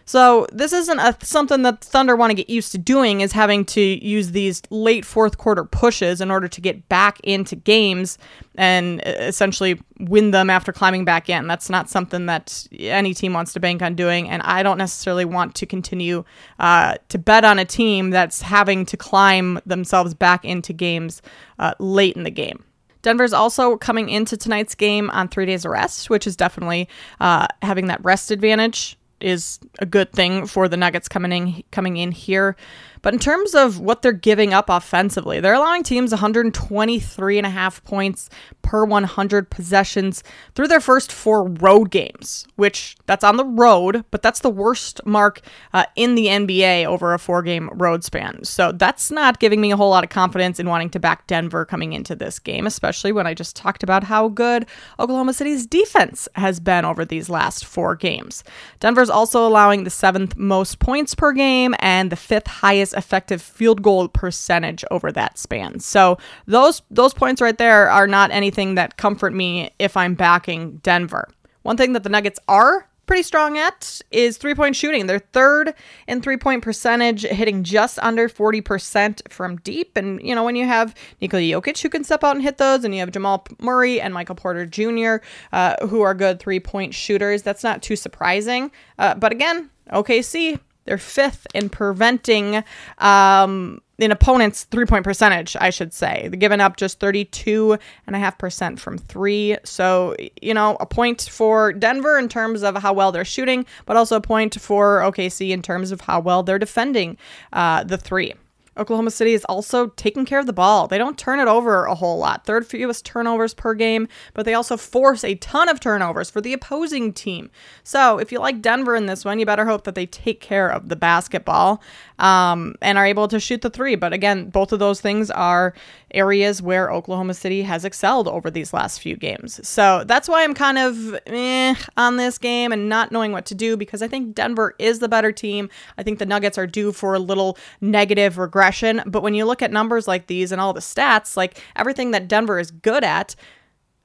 So 0.09 0.47
this 0.51 0.73
isn't 0.73 0.99
a, 0.99 1.15
something 1.23 1.61
that 1.65 1.83
Thunder 1.85 2.17
want 2.17 2.31
to 2.31 2.35
get 2.35 2.49
used 2.49 2.73
to 2.73 2.79
doing 2.79 3.21
is 3.21 3.33
having 3.33 3.67
to 3.67 3.81
use 3.83 4.31
these 4.31 4.63
late 4.71 5.05
fourth 5.05 5.37
quarter 5.37 5.67
pushes 5.67 6.23
in 6.23 6.31
order 6.31 6.49
to 6.49 6.61
get 6.63 6.89
back 6.89 7.21
into 7.25 7.55
games 7.55 8.17
and 8.55 9.03
uh, 9.07 9.11
essentially 9.19 9.79
win 10.01 10.31
them 10.31 10.49
after 10.49 10.73
climbing 10.73 11.05
back 11.05 11.29
in. 11.29 11.47
That's 11.47 11.69
not 11.69 11.91
something 11.91 12.25
that 12.25 12.67
any 12.73 13.13
team 13.13 13.35
wants 13.35 13.53
to 13.53 13.61
bank 13.61 13.83
on 13.83 13.97
doing, 13.97 14.31
and 14.31 14.41
I 14.45 14.63
don't 14.63 14.79
necessarily 14.79 15.27
want 15.27 15.55
to 15.57 15.67
continue 15.67 16.25
uh, 16.59 16.95
to 17.11 17.19
bet 17.19 17.45
on 17.45 17.59
a 17.59 17.67
team 17.67 18.09
that's 18.09 18.41
having 18.41 18.87
to 18.87 18.97
climb 18.97 19.61
themselves 19.67 20.15
back 20.15 20.43
into 20.43 20.73
games 20.73 21.21
uh, 21.59 21.75
late 21.81 22.17
in 22.17 22.23
the 22.23 22.31
game. 22.31 22.65
Denver's 23.03 23.35
also 23.35 23.77
coming 23.77 24.09
into 24.09 24.39
tonight's 24.39 24.75
game 24.75 25.11
on 25.11 25.29
three 25.29 25.45
days 25.45 25.67
of 25.67 25.73
rest, 25.73 26.09
which 26.09 26.27
is 26.27 26.35
definitely 26.35 26.89
uh, 27.21 27.47
having 27.61 27.89
that 27.89 28.03
rest 28.03 28.31
advantage 28.31 28.97
is 29.21 29.59
a 29.79 29.87
good 29.87 30.13
thing 30.13 30.47
for 30.47 30.69
the 30.69 30.77
Nuggets 30.77 31.09
coming 31.09 31.33
in 31.33 31.63
coming 31.71 31.97
in 31.97 32.13
here. 32.13 32.57
But 33.03 33.15
in 33.15 33.21
terms 33.21 33.55
of 33.55 33.81
what 33.81 34.03
they're 34.03 34.13
giving 34.13 34.53
up 34.53 34.69
offensively, 34.69 35.41
they're 35.41 35.55
allowing 35.55 35.83
teams 35.83 36.11
123 36.11 37.39
and 37.39 37.47
a 37.47 37.51
half 37.51 37.83
points 37.85 38.29
per 38.63 38.85
100 38.85 39.51
possessions 39.51 40.23
through 40.55 40.69
their 40.69 40.81
first 40.81 41.11
four 41.11 41.49
road 41.49 41.91
games, 41.91 42.47
which 42.57 42.97
that's 43.07 43.25
on 43.25 43.37
the 43.37 43.45
road, 43.45 44.05
but 44.11 44.21
that's 44.23 44.41
the 44.41 44.51
worst 44.51 45.01
mark 45.07 45.41
uh, 45.73 45.85
in 45.97 46.15
the 46.15 46.27
NBA 46.27 46.85
over 46.85 47.15
a 47.15 47.19
four 47.19 47.43
game 47.43 47.71
road 47.73 48.05
span. 48.05 48.45
So 48.45 48.73
that's 48.73 49.11
not 49.11 49.41
giving 49.41 49.61
me 49.61 49.73
a 49.73 49.77
whole 49.77 49.91
lot 49.91 50.05
of 50.05 50.11
confidence 50.11 50.61
in 50.61 50.69
wanting 50.69 50.91
to 50.91 51.01
back 51.01 51.27
Denver 51.27 51.65
coming 51.65 51.93
into 51.95 52.15
this 52.15 52.39
game, 52.39 52.67
especially 52.67 53.13
when 53.13 53.27
I 53.27 53.35
just 53.35 53.57
talked 53.57 53.83
about 53.83 54.05
how 54.05 54.29
good 54.29 54.67
Oklahoma 54.99 55.33
City's 55.33 55.67
defense 55.67 56.29
has 56.35 56.61
been 56.61 56.85
over 56.85 57.05
these 57.05 57.31
last 57.31 57.65
four 57.65 57.97
games. 57.97 58.45
Denver's 58.81 59.11
also 59.11 59.47
allowing 59.47 59.85
the 59.85 59.91
seventh 59.91 60.37
most 60.37 60.79
points 60.79 61.15
per 61.15 61.33
game 61.33 61.75
and 61.79 62.13
the 62.13 62.17
fifth 62.17 62.47
highest 62.47 62.88
effective 62.93 63.43
field 63.43 63.83
goal 63.83 64.09
percentage 64.09 64.85
over 64.91 65.13
that 65.13 65.39
span. 65.39 65.81
So 65.81 66.19
those 66.47 66.83
those 66.91 67.15
points 67.15 67.41
right 67.41 67.57
there 67.57 67.91
are 67.91 68.07
not 68.07 68.31
anything 68.31 68.75
that 68.77 68.97
comfort 68.97 69.33
me 69.33 69.71
if 69.79 69.97
I'm 69.97 70.15
backing 70.15 70.79
Denver. 70.79 71.29
One 71.63 71.77
thing 71.77 71.93
that 71.93 72.03
the 72.03 72.09
Nuggets 72.09 72.39
are 72.49 72.89
pretty 73.09 73.25
strong 73.25 73.59
at 73.59 74.01
is 74.13 74.37
three 74.37 74.55
point 74.55 74.77
shooting. 74.77 75.07
They're 75.07 75.19
third 75.19 75.75
in 76.07 76.23
three 76.23 76.37
point 76.37 76.63
percentage, 76.63 77.23
hitting 77.23 77.65
just 77.65 77.99
under 77.99 78.29
40% 78.29 79.33
from 79.33 79.57
deep. 79.57 79.97
And, 79.97 80.23
you 80.23 80.37
know, 80.37 80.45
when 80.45 80.55
you 80.55 80.67
have 80.67 80.95
Nikola 81.21 81.43
Jokic 81.43 81.83
who 81.83 81.89
can 81.89 82.05
step 82.05 82.23
out 82.23 82.37
and 82.37 82.45
hit 82.45 82.59
those, 82.59 82.85
and 82.85 82.95
you 82.95 83.01
have 83.01 83.11
Jamal 83.11 83.45
Murray 83.59 84.01
and 84.01 84.15
Michael 84.15 84.37
Porter 84.37 84.67
Jr., 84.67 85.17
uh, 85.53 85.75
who 85.89 86.03
are 86.03 86.15
good 86.15 86.39
three 86.39 86.61
point 86.61 86.95
shooters, 86.95 87.43
that's 87.43 87.65
not 87.65 87.83
too 87.83 87.97
surprising. 87.97 88.71
Uh, 88.99 89.17
but 89.17 89.33
again, 89.33 89.71
OKC 89.91 90.61
they're 90.89 90.97
fifth 90.97 91.47
in 91.53 91.69
preventing 91.69 92.65
um, 92.97 93.83
in 93.99 94.11
opponents' 94.11 94.65
three 94.65 94.87
point 94.87 95.05
percentage, 95.05 95.55
I 95.61 95.69
should 95.69 95.93
say. 95.93 96.29
They're 96.31 96.39
giving 96.39 96.63
up 96.63 96.79
just 96.79 96.99
32.5% 96.99 98.79
from 98.79 98.97
three. 98.97 99.59
So, 99.65 100.17
you 100.41 100.55
know, 100.55 100.79
a 100.81 100.87
point 100.87 101.29
for 101.31 101.75
Denver 101.75 102.19
in 102.19 102.31
terms 102.31 102.63
of 102.63 102.77
how 102.77 102.95
well 102.95 103.13
they're 103.13 103.27
shooting, 103.27 103.67
but 103.85 103.99
also 103.99 104.17
a 104.17 104.23
point 104.23 104.59
for 104.59 105.01
OKC 105.01 105.51
in 105.51 105.61
terms 105.61 105.93
of 105.93 106.01
how 106.01 106.21
well 106.21 106.43
they're 106.43 106.59
defending 106.59 107.19
uh, 107.53 107.85
the 107.85 107.99
three. 107.99 108.33
Oklahoma 108.79 109.11
City 109.11 109.35
is 109.35 109.45
also 109.47 109.89
taking 109.89 110.25
care 110.25 110.39
of 110.39 110.47
the 110.47 110.53
ball. 110.53 110.87
They 110.87 110.99
don't 110.99 111.19
turn 111.19 111.41
it 111.41 111.49
over 111.49 111.85
a 111.85 111.95
whole 111.95 112.19
lot. 112.19 112.45
Third 112.47 112.67
fewest 112.67 113.05
turnovers 113.05 113.55
per 113.55 113.75
game, 113.75 114.09
but 114.35 114.45
they 114.45 114.55
also 114.55 114.77
force 114.77 115.25
a 115.25 115.35
ton 115.37 115.69
of 115.69 115.81
turnovers 115.81 116.31
for 116.31 116.41
the 116.41 116.53
opposing 116.53 117.13
team. 117.13 117.51
So 117.83 118.19
if 118.19 118.31
you 118.31 118.39
like 118.39 118.63
Denver 118.63 118.95
in 118.95 119.07
this 119.07 119.25
one, 119.25 119.39
you 119.39 119.47
better 119.47 119.67
hope 119.67 119.85
that 119.85 119.95
they 119.95 120.07
take 120.07 120.41
care 120.41 120.69
of 120.71 120.89
the 120.89 120.97
basketball 120.97 121.83
um, 122.19 122.75
and 122.81 122.97
are 122.97 123.07
able 123.07 123.29
to 123.29 123.41
shoot 123.41 123.63
the 123.63 123.71
three. 123.71 123.97
But 123.97 124.13
again, 124.13 124.49
both 124.51 124.73
of 124.73 124.79
those 124.79 125.01
things 125.01 125.31
are 125.31 125.75
areas 126.13 126.63
where 126.63 126.91
Oklahoma 126.91 127.35
City 127.35 127.63
has 127.63 127.85
excelled 127.85 128.29
over 128.29 128.51
these 128.51 128.73
last 128.73 129.01
few 129.01 129.17
games. 129.17 129.67
So 129.67 130.05
that's 130.07 130.29
why 130.29 130.45
I'm 130.45 130.55
kind 130.55 130.79
of 130.79 131.19
eh, 131.27 131.75
on 131.97 132.17
this 132.17 132.39
game 132.39 132.73
and 132.73 132.89
not 132.89 133.13
knowing 133.13 133.33
what 133.33 133.45
to 133.47 133.55
do 133.55 133.77
because 133.77 134.03
I 134.03 134.09
think 134.09 134.35
Denver 134.35 134.75
is 134.79 135.01
the 135.01 135.09
better 135.09 135.33
team. 135.33 135.69
I 135.99 136.03
think 136.03 136.19
the 136.19 136.27
Nuggets 136.27 136.57
are 136.57 136.67
due 136.67 136.93
for 136.93 137.15
a 137.15 137.19
little 137.19 137.59
negative 137.81 138.39
regression 138.39 138.68
But 139.07 139.23
when 139.23 139.35
you 139.35 139.45
look 139.45 139.63
at 139.63 139.73
numbers 139.73 140.09
like 140.09 140.27
these 140.27 140.53
and 140.53 140.61
all 140.61 140.73
the 140.73 140.81
stats, 140.81 141.37
like 141.37 141.63
everything 141.77 142.11
that 142.13 142.29
Denver 142.29 142.59
is 142.59 142.71
good 142.71 143.05
at, 143.05 143.35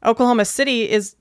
Oklahoma 0.05 0.45
City 0.45 0.89
is 0.89 1.15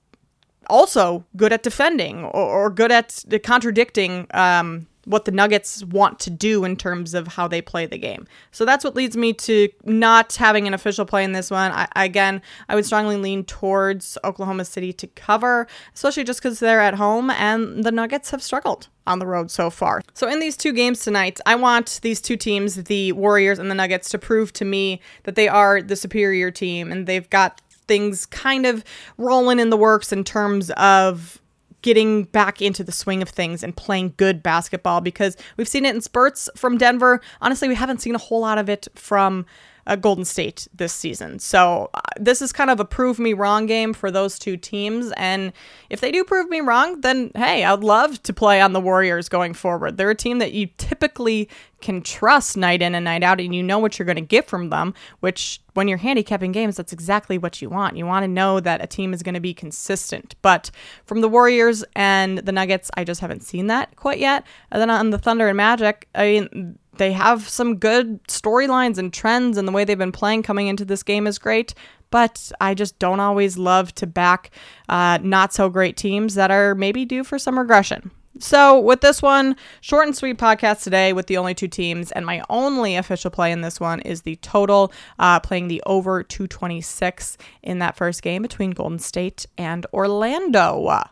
also 0.68 1.24
good 1.36 1.52
at 1.52 1.62
defending 1.62 2.24
or, 2.24 2.66
or 2.66 2.70
good 2.70 2.92
at 2.92 3.24
contradicting 3.42 4.26
um, 4.32 4.86
what 5.04 5.24
the 5.24 5.32
Nuggets 5.32 5.84
want 5.84 6.20
to 6.20 6.30
do 6.30 6.64
in 6.64 6.76
terms 6.76 7.14
of 7.14 7.26
how 7.26 7.48
they 7.48 7.60
play 7.60 7.86
the 7.86 7.98
game. 7.98 8.26
So 8.50 8.64
that's 8.64 8.84
what 8.84 8.94
leads 8.94 9.16
me 9.16 9.32
to 9.34 9.68
not 9.84 10.34
having 10.34 10.66
an 10.66 10.74
official 10.74 11.04
play 11.04 11.24
in 11.24 11.32
this 11.32 11.50
one. 11.50 11.72
I, 11.72 11.88
again, 11.96 12.40
I 12.68 12.74
would 12.74 12.86
strongly 12.86 13.16
lean 13.16 13.44
towards 13.44 14.16
Oklahoma 14.24 14.64
City 14.64 14.92
to 14.94 15.06
cover, 15.08 15.66
especially 15.94 16.24
just 16.24 16.40
because 16.40 16.60
they're 16.60 16.80
at 16.80 16.94
home 16.94 17.30
and 17.30 17.84
the 17.84 17.92
Nuggets 17.92 18.30
have 18.30 18.42
struggled 18.42 18.88
on 19.06 19.18
the 19.18 19.26
road 19.26 19.50
so 19.50 19.70
far. 19.70 20.02
So 20.14 20.28
in 20.28 20.38
these 20.38 20.56
two 20.56 20.72
games 20.72 21.00
tonight, 21.00 21.40
I 21.44 21.56
want 21.56 21.98
these 22.02 22.20
two 22.20 22.36
teams, 22.36 22.76
the 22.84 23.12
Warriors 23.12 23.58
and 23.58 23.70
the 23.70 23.74
Nuggets, 23.74 24.08
to 24.10 24.18
prove 24.18 24.52
to 24.54 24.64
me 24.64 25.00
that 25.24 25.34
they 25.34 25.48
are 25.48 25.82
the 25.82 25.96
superior 25.96 26.50
team 26.52 26.92
and 26.92 27.06
they've 27.06 27.28
got 27.28 27.60
things 27.88 28.26
kind 28.26 28.64
of 28.64 28.84
rolling 29.18 29.58
in 29.58 29.70
the 29.70 29.76
works 29.76 30.12
in 30.12 30.22
terms 30.22 30.70
of 30.76 31.41
getting 31.82 32.24
back 32.24 32.62
into 32.62 32.82
the 32.82 32.92
swing 32.92 33.22
of 33.22 33.28
things 33.28 33.62
and 33.62 33.76
playing 33.76 34.14
good 34.16 34.42
basketball 34.42 35.00
because 35.00 35.36
we've 35.56 35.68
seen 35.68 35.84
it 35.84 35.94
in 35.94 36.00
spurts 36.00 36.48
from 36.56 36.78
Denver. 36.78 37.20
Honestly, 37.40 37.68
we 37.68 37.74
haven't 37.74 38.00
seen 38.00 38.14
a 38.14 38.18
whole 38.18 38.40
lot 38.40 38.58
of 38.58 38.68
it 38.68 38.88
from 38.94 39.44
uh, 39.86 39.96
Golden 39.96 40.24
State 40.24 40.68
this 40.74 40.92
season. 40.92 41.38
So 41.38 41.90
uh, 41.94 42.00
this 42.18 42.42
is 42.42 42.52
kind 42.52 42.70
of 42.70 42.80
a 42.80 42.84
prove 42.84 43.18
me 43.18 43.32
wrong 43.32 43.66
game 43.66 43.92
for 43.92 44.10
those 44.10 44.38
two 44.38 44.56
teams. 44.56 45.12
And 45.16 45.52
if 45.90 46.00
they 46.00 46.12
do 46.12 46.24
prove 46.24 46.48
me 46.48 46.60
wrong, 46.60 47.00
then 47.00 47.30
hey, 47.34 47.64
I'd 47.64 47.80
love 47.80 48.22
to 48.24 48.32
play 48.32 48.60
on 48.60 48.72
the 48.72 48.80
Warriors 48.80 49.28
going 49.28 49.54
forward. 49.54 49.96
They're 49.96 50.10
a 50.10 50.14
team 50.14 50.38
that 50.38 50.52
you 50.52 50.68
typically 50.78 51.48
can 51.82 52.00
trust 52.00 52.56
night 52.56 52.80
in 52.80 52.94
and 52.94 53.04
night 53.04 53.22
out, 53.22 53.40
and 53.40 53.54
you 53.54 53.62
know 53.62 53.78
what 53.78 53.98
you're 53.98 54.06
going 54.06 54.16
to 54.16 54.22
get 54.22 54.46
from 54.46 54.70
them, 54.70 54.94
which 55.20 55.60
when 55.74 55.88
you're 55.88 55.98
handicapping 55.98 56.52
games, 56.52 56.76
that's 56.76 56.92
exactly 56.92 57.36
what 57.36 57.60
you 57.60 57.68
want. 57.68 57.96
You 57.96 58.06
want 58.06 58.22
to 58.22 58.28
know 58.28 58.60
that 58.60 58.82
a 58.82 58.86
team 58.86 59.12
is 59.12 59.22
going 59.22 59.34
to 59.34 59.40
be 59.40 59.52
consistent. 59.52 60.34
But 60.42 60.70
from 61.04 61.20
the 61.20 61.28
Warriors 61.28 61.84
and 61.96 62.38
the 62.38 62.52
Nuggets, 62.52 62.90
I 62.96 63.04
just 63.04 63.20
haven't 63.20 63.42
seen 63.42 63.66
that 63.66 63.96
quite 63.96 64.18
yet. 64.18 64.46
And 64.70 64.80
then 64.80 64.90
on 64.90 65.10
the 65.10 65.18
Thunder 65.18 65.48
and 65.48 65.56
Magic, 65.56 66.08
I 66.14 66.24
mean, 66.24 66.78
they 66.96 67.12
have 67.12 67.48
some 67.48 67.76
good 67.76 68.22
storylines 68.24 68.98
and 68.98 69.12
trends, 69.12 69.56
and 69.56 69.66
the 69.66 69.72
way 69.72 69.84
they've 69.84 69.98
been 69.98 70.12
playing 70.12 70.42
coming 70.42 70.68
into 70.68 70.84
this 70.84 71.02
game 71.02 71.26
is 71.26 71.38
great. 71.38 71.74
But 72.10 72.52
I 72.60 72.74
just 72.74 72.98
don't 72.98 73.20
always 73.20 73.56
love 73.56 73.94
to 73.96 74.06
back 74.06 74.50
uh, 74.88 75.18
not 75.22 75.54
so 75.54 75.70
great 75.70 75.96
teams 75.96 76.34
that 76.34 76.50
are 76.50 76.74
maybe 76.74 77.06
due 77.06 77.24
for 77.24 77.38
some 77.38 77.58
regression. 77.58 78.10
So, 78.38 78.80
with 78.80 79.02
this 79.02 79.20
one, 79.20 79.56
short 79.82 80.06
and 80.06 80.16
sweet 80.16 80.38
podcast 80.38 80.82
today 80.82 81.12
with 81.12 81.26
the 81.26 81.36
only 81.36 81.54
two 81.54 81.68
teams, 81.68 82.12
and 82.12 82.24
my 82.24 82.42
only 82.48 82.96
official 82.96 83.30
play 83.30 83.52
in 83.52 83.60
this 83.60 83.78
one 83.78 84.00
is 84.00 84.22
the 84.22 84.36
total, 84.36 84.90
uh, 85.18 85.38
playing 85.40 85.68
the 85.68 85.82
over 85.84 86.22
226 86.22 87.36
in 87.62 87.78
that 87.80 87.96
first 87.96 88.22
game 88.22 88.40
between 88.40 88.70
Golden 88.70 88.98
State 88.98 89.44
and 89.58 89.86
Orlando. 89.92 91.02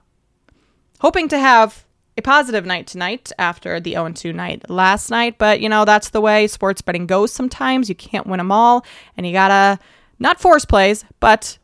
Hoping 1.00 1.28
to 1.28 1.38
have 1.38 1.84
a 2.20 2.22
positive 2.22 2.64
night 2.64 2.86
tonight 2.86 3.32
after 3.38 3.80
the 3.80 3.92
0 3.92 4.12
2 4.12 4.32
night 4.32 4.70
last 4.70 5.10
night. 5.10 5.38
But, 5.38 5.60
you 5.60 5.68
know, 5.68 5.84
that's 5.84 6.10
the 6.10 6.20
way 6.20 6.46
sports 6.46 6.80
betting 6.80 7.06
goes 7.06 7.32
sometimes. 7.32 7.88
You 7.88 7.94
can't 7.94 8.26
win 8.26 8.38
them 8.38 8.52
all, 8.52 8.84
and 9.16 9.26
you 9.26 9.32
gotta 9.32 9.78
not 10.18 10.40
force 10.40 10.64
plays, 10.64 11.04
but 11.18 11.58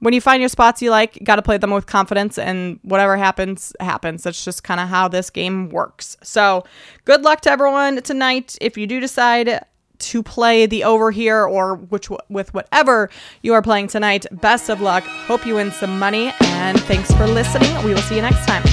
when 0.00 0.12
you 0.12 0.20
find 0.20 0.42
your 0.42 0.50
spots 0.50 0.82
you 0.82 0.90
like, 0.90 1.16
you 1.18 1.24
got 1.24 1.36
to 1.36 1.42
play 1.42 1.56
them 1.56 1.70
with 1.70 1.86
confidence, 1.86 2.36
and 2.36 2.78
whatever 2.82 3.16
happens, 3.16 3.74
happens. 3.80 4.22
That's 4.22 4.44
just 4.44 4.62
kind 4.62 4.78
of 4.78 4.88
how 4.88 5.08
this 5.08 5.30
game 5.30 5.70
works. 5.70 6.18
So, 6.22 6.64
good 7.06 7.22
luck 7.22 7.40
to 7.42 7.50
everyone 7.50 8.02
tonight. 8.02 8.58
If 8.60 8.76
you 8.76 8.86
do 8.86 9.00
decide 9.00 9.64
to 9.98 10.22
play 10.22 10.66
the 10.66 10.84
over 10.84 11.10
here 11.10 11.44
or 11.44 11.76
which 11.76 12.10
with 12.28 12.52
whatever 12.52 13.08
you 13.42 13.54
are 13.54 13.62
playing 13.62 13.88
tonight, 13.88 14.26
best 14.30 14.68
of 14.68 14.80
luck. 14.80 15.04
Hope 15.04 15.46
you 15.46 15.54
win 15.54 15.72
some 15.72 15.98
money, 15.98 16.34
and 16.40 16.78
thanks 16.82 17.10
for 17.14 17.26
listening. 17.26 17.74
We 17.84 17.94
will 17.94 18.02
see 18.02 18.16
you 18.16 18.22
next 18.22 18.46
time. 18.46 18.64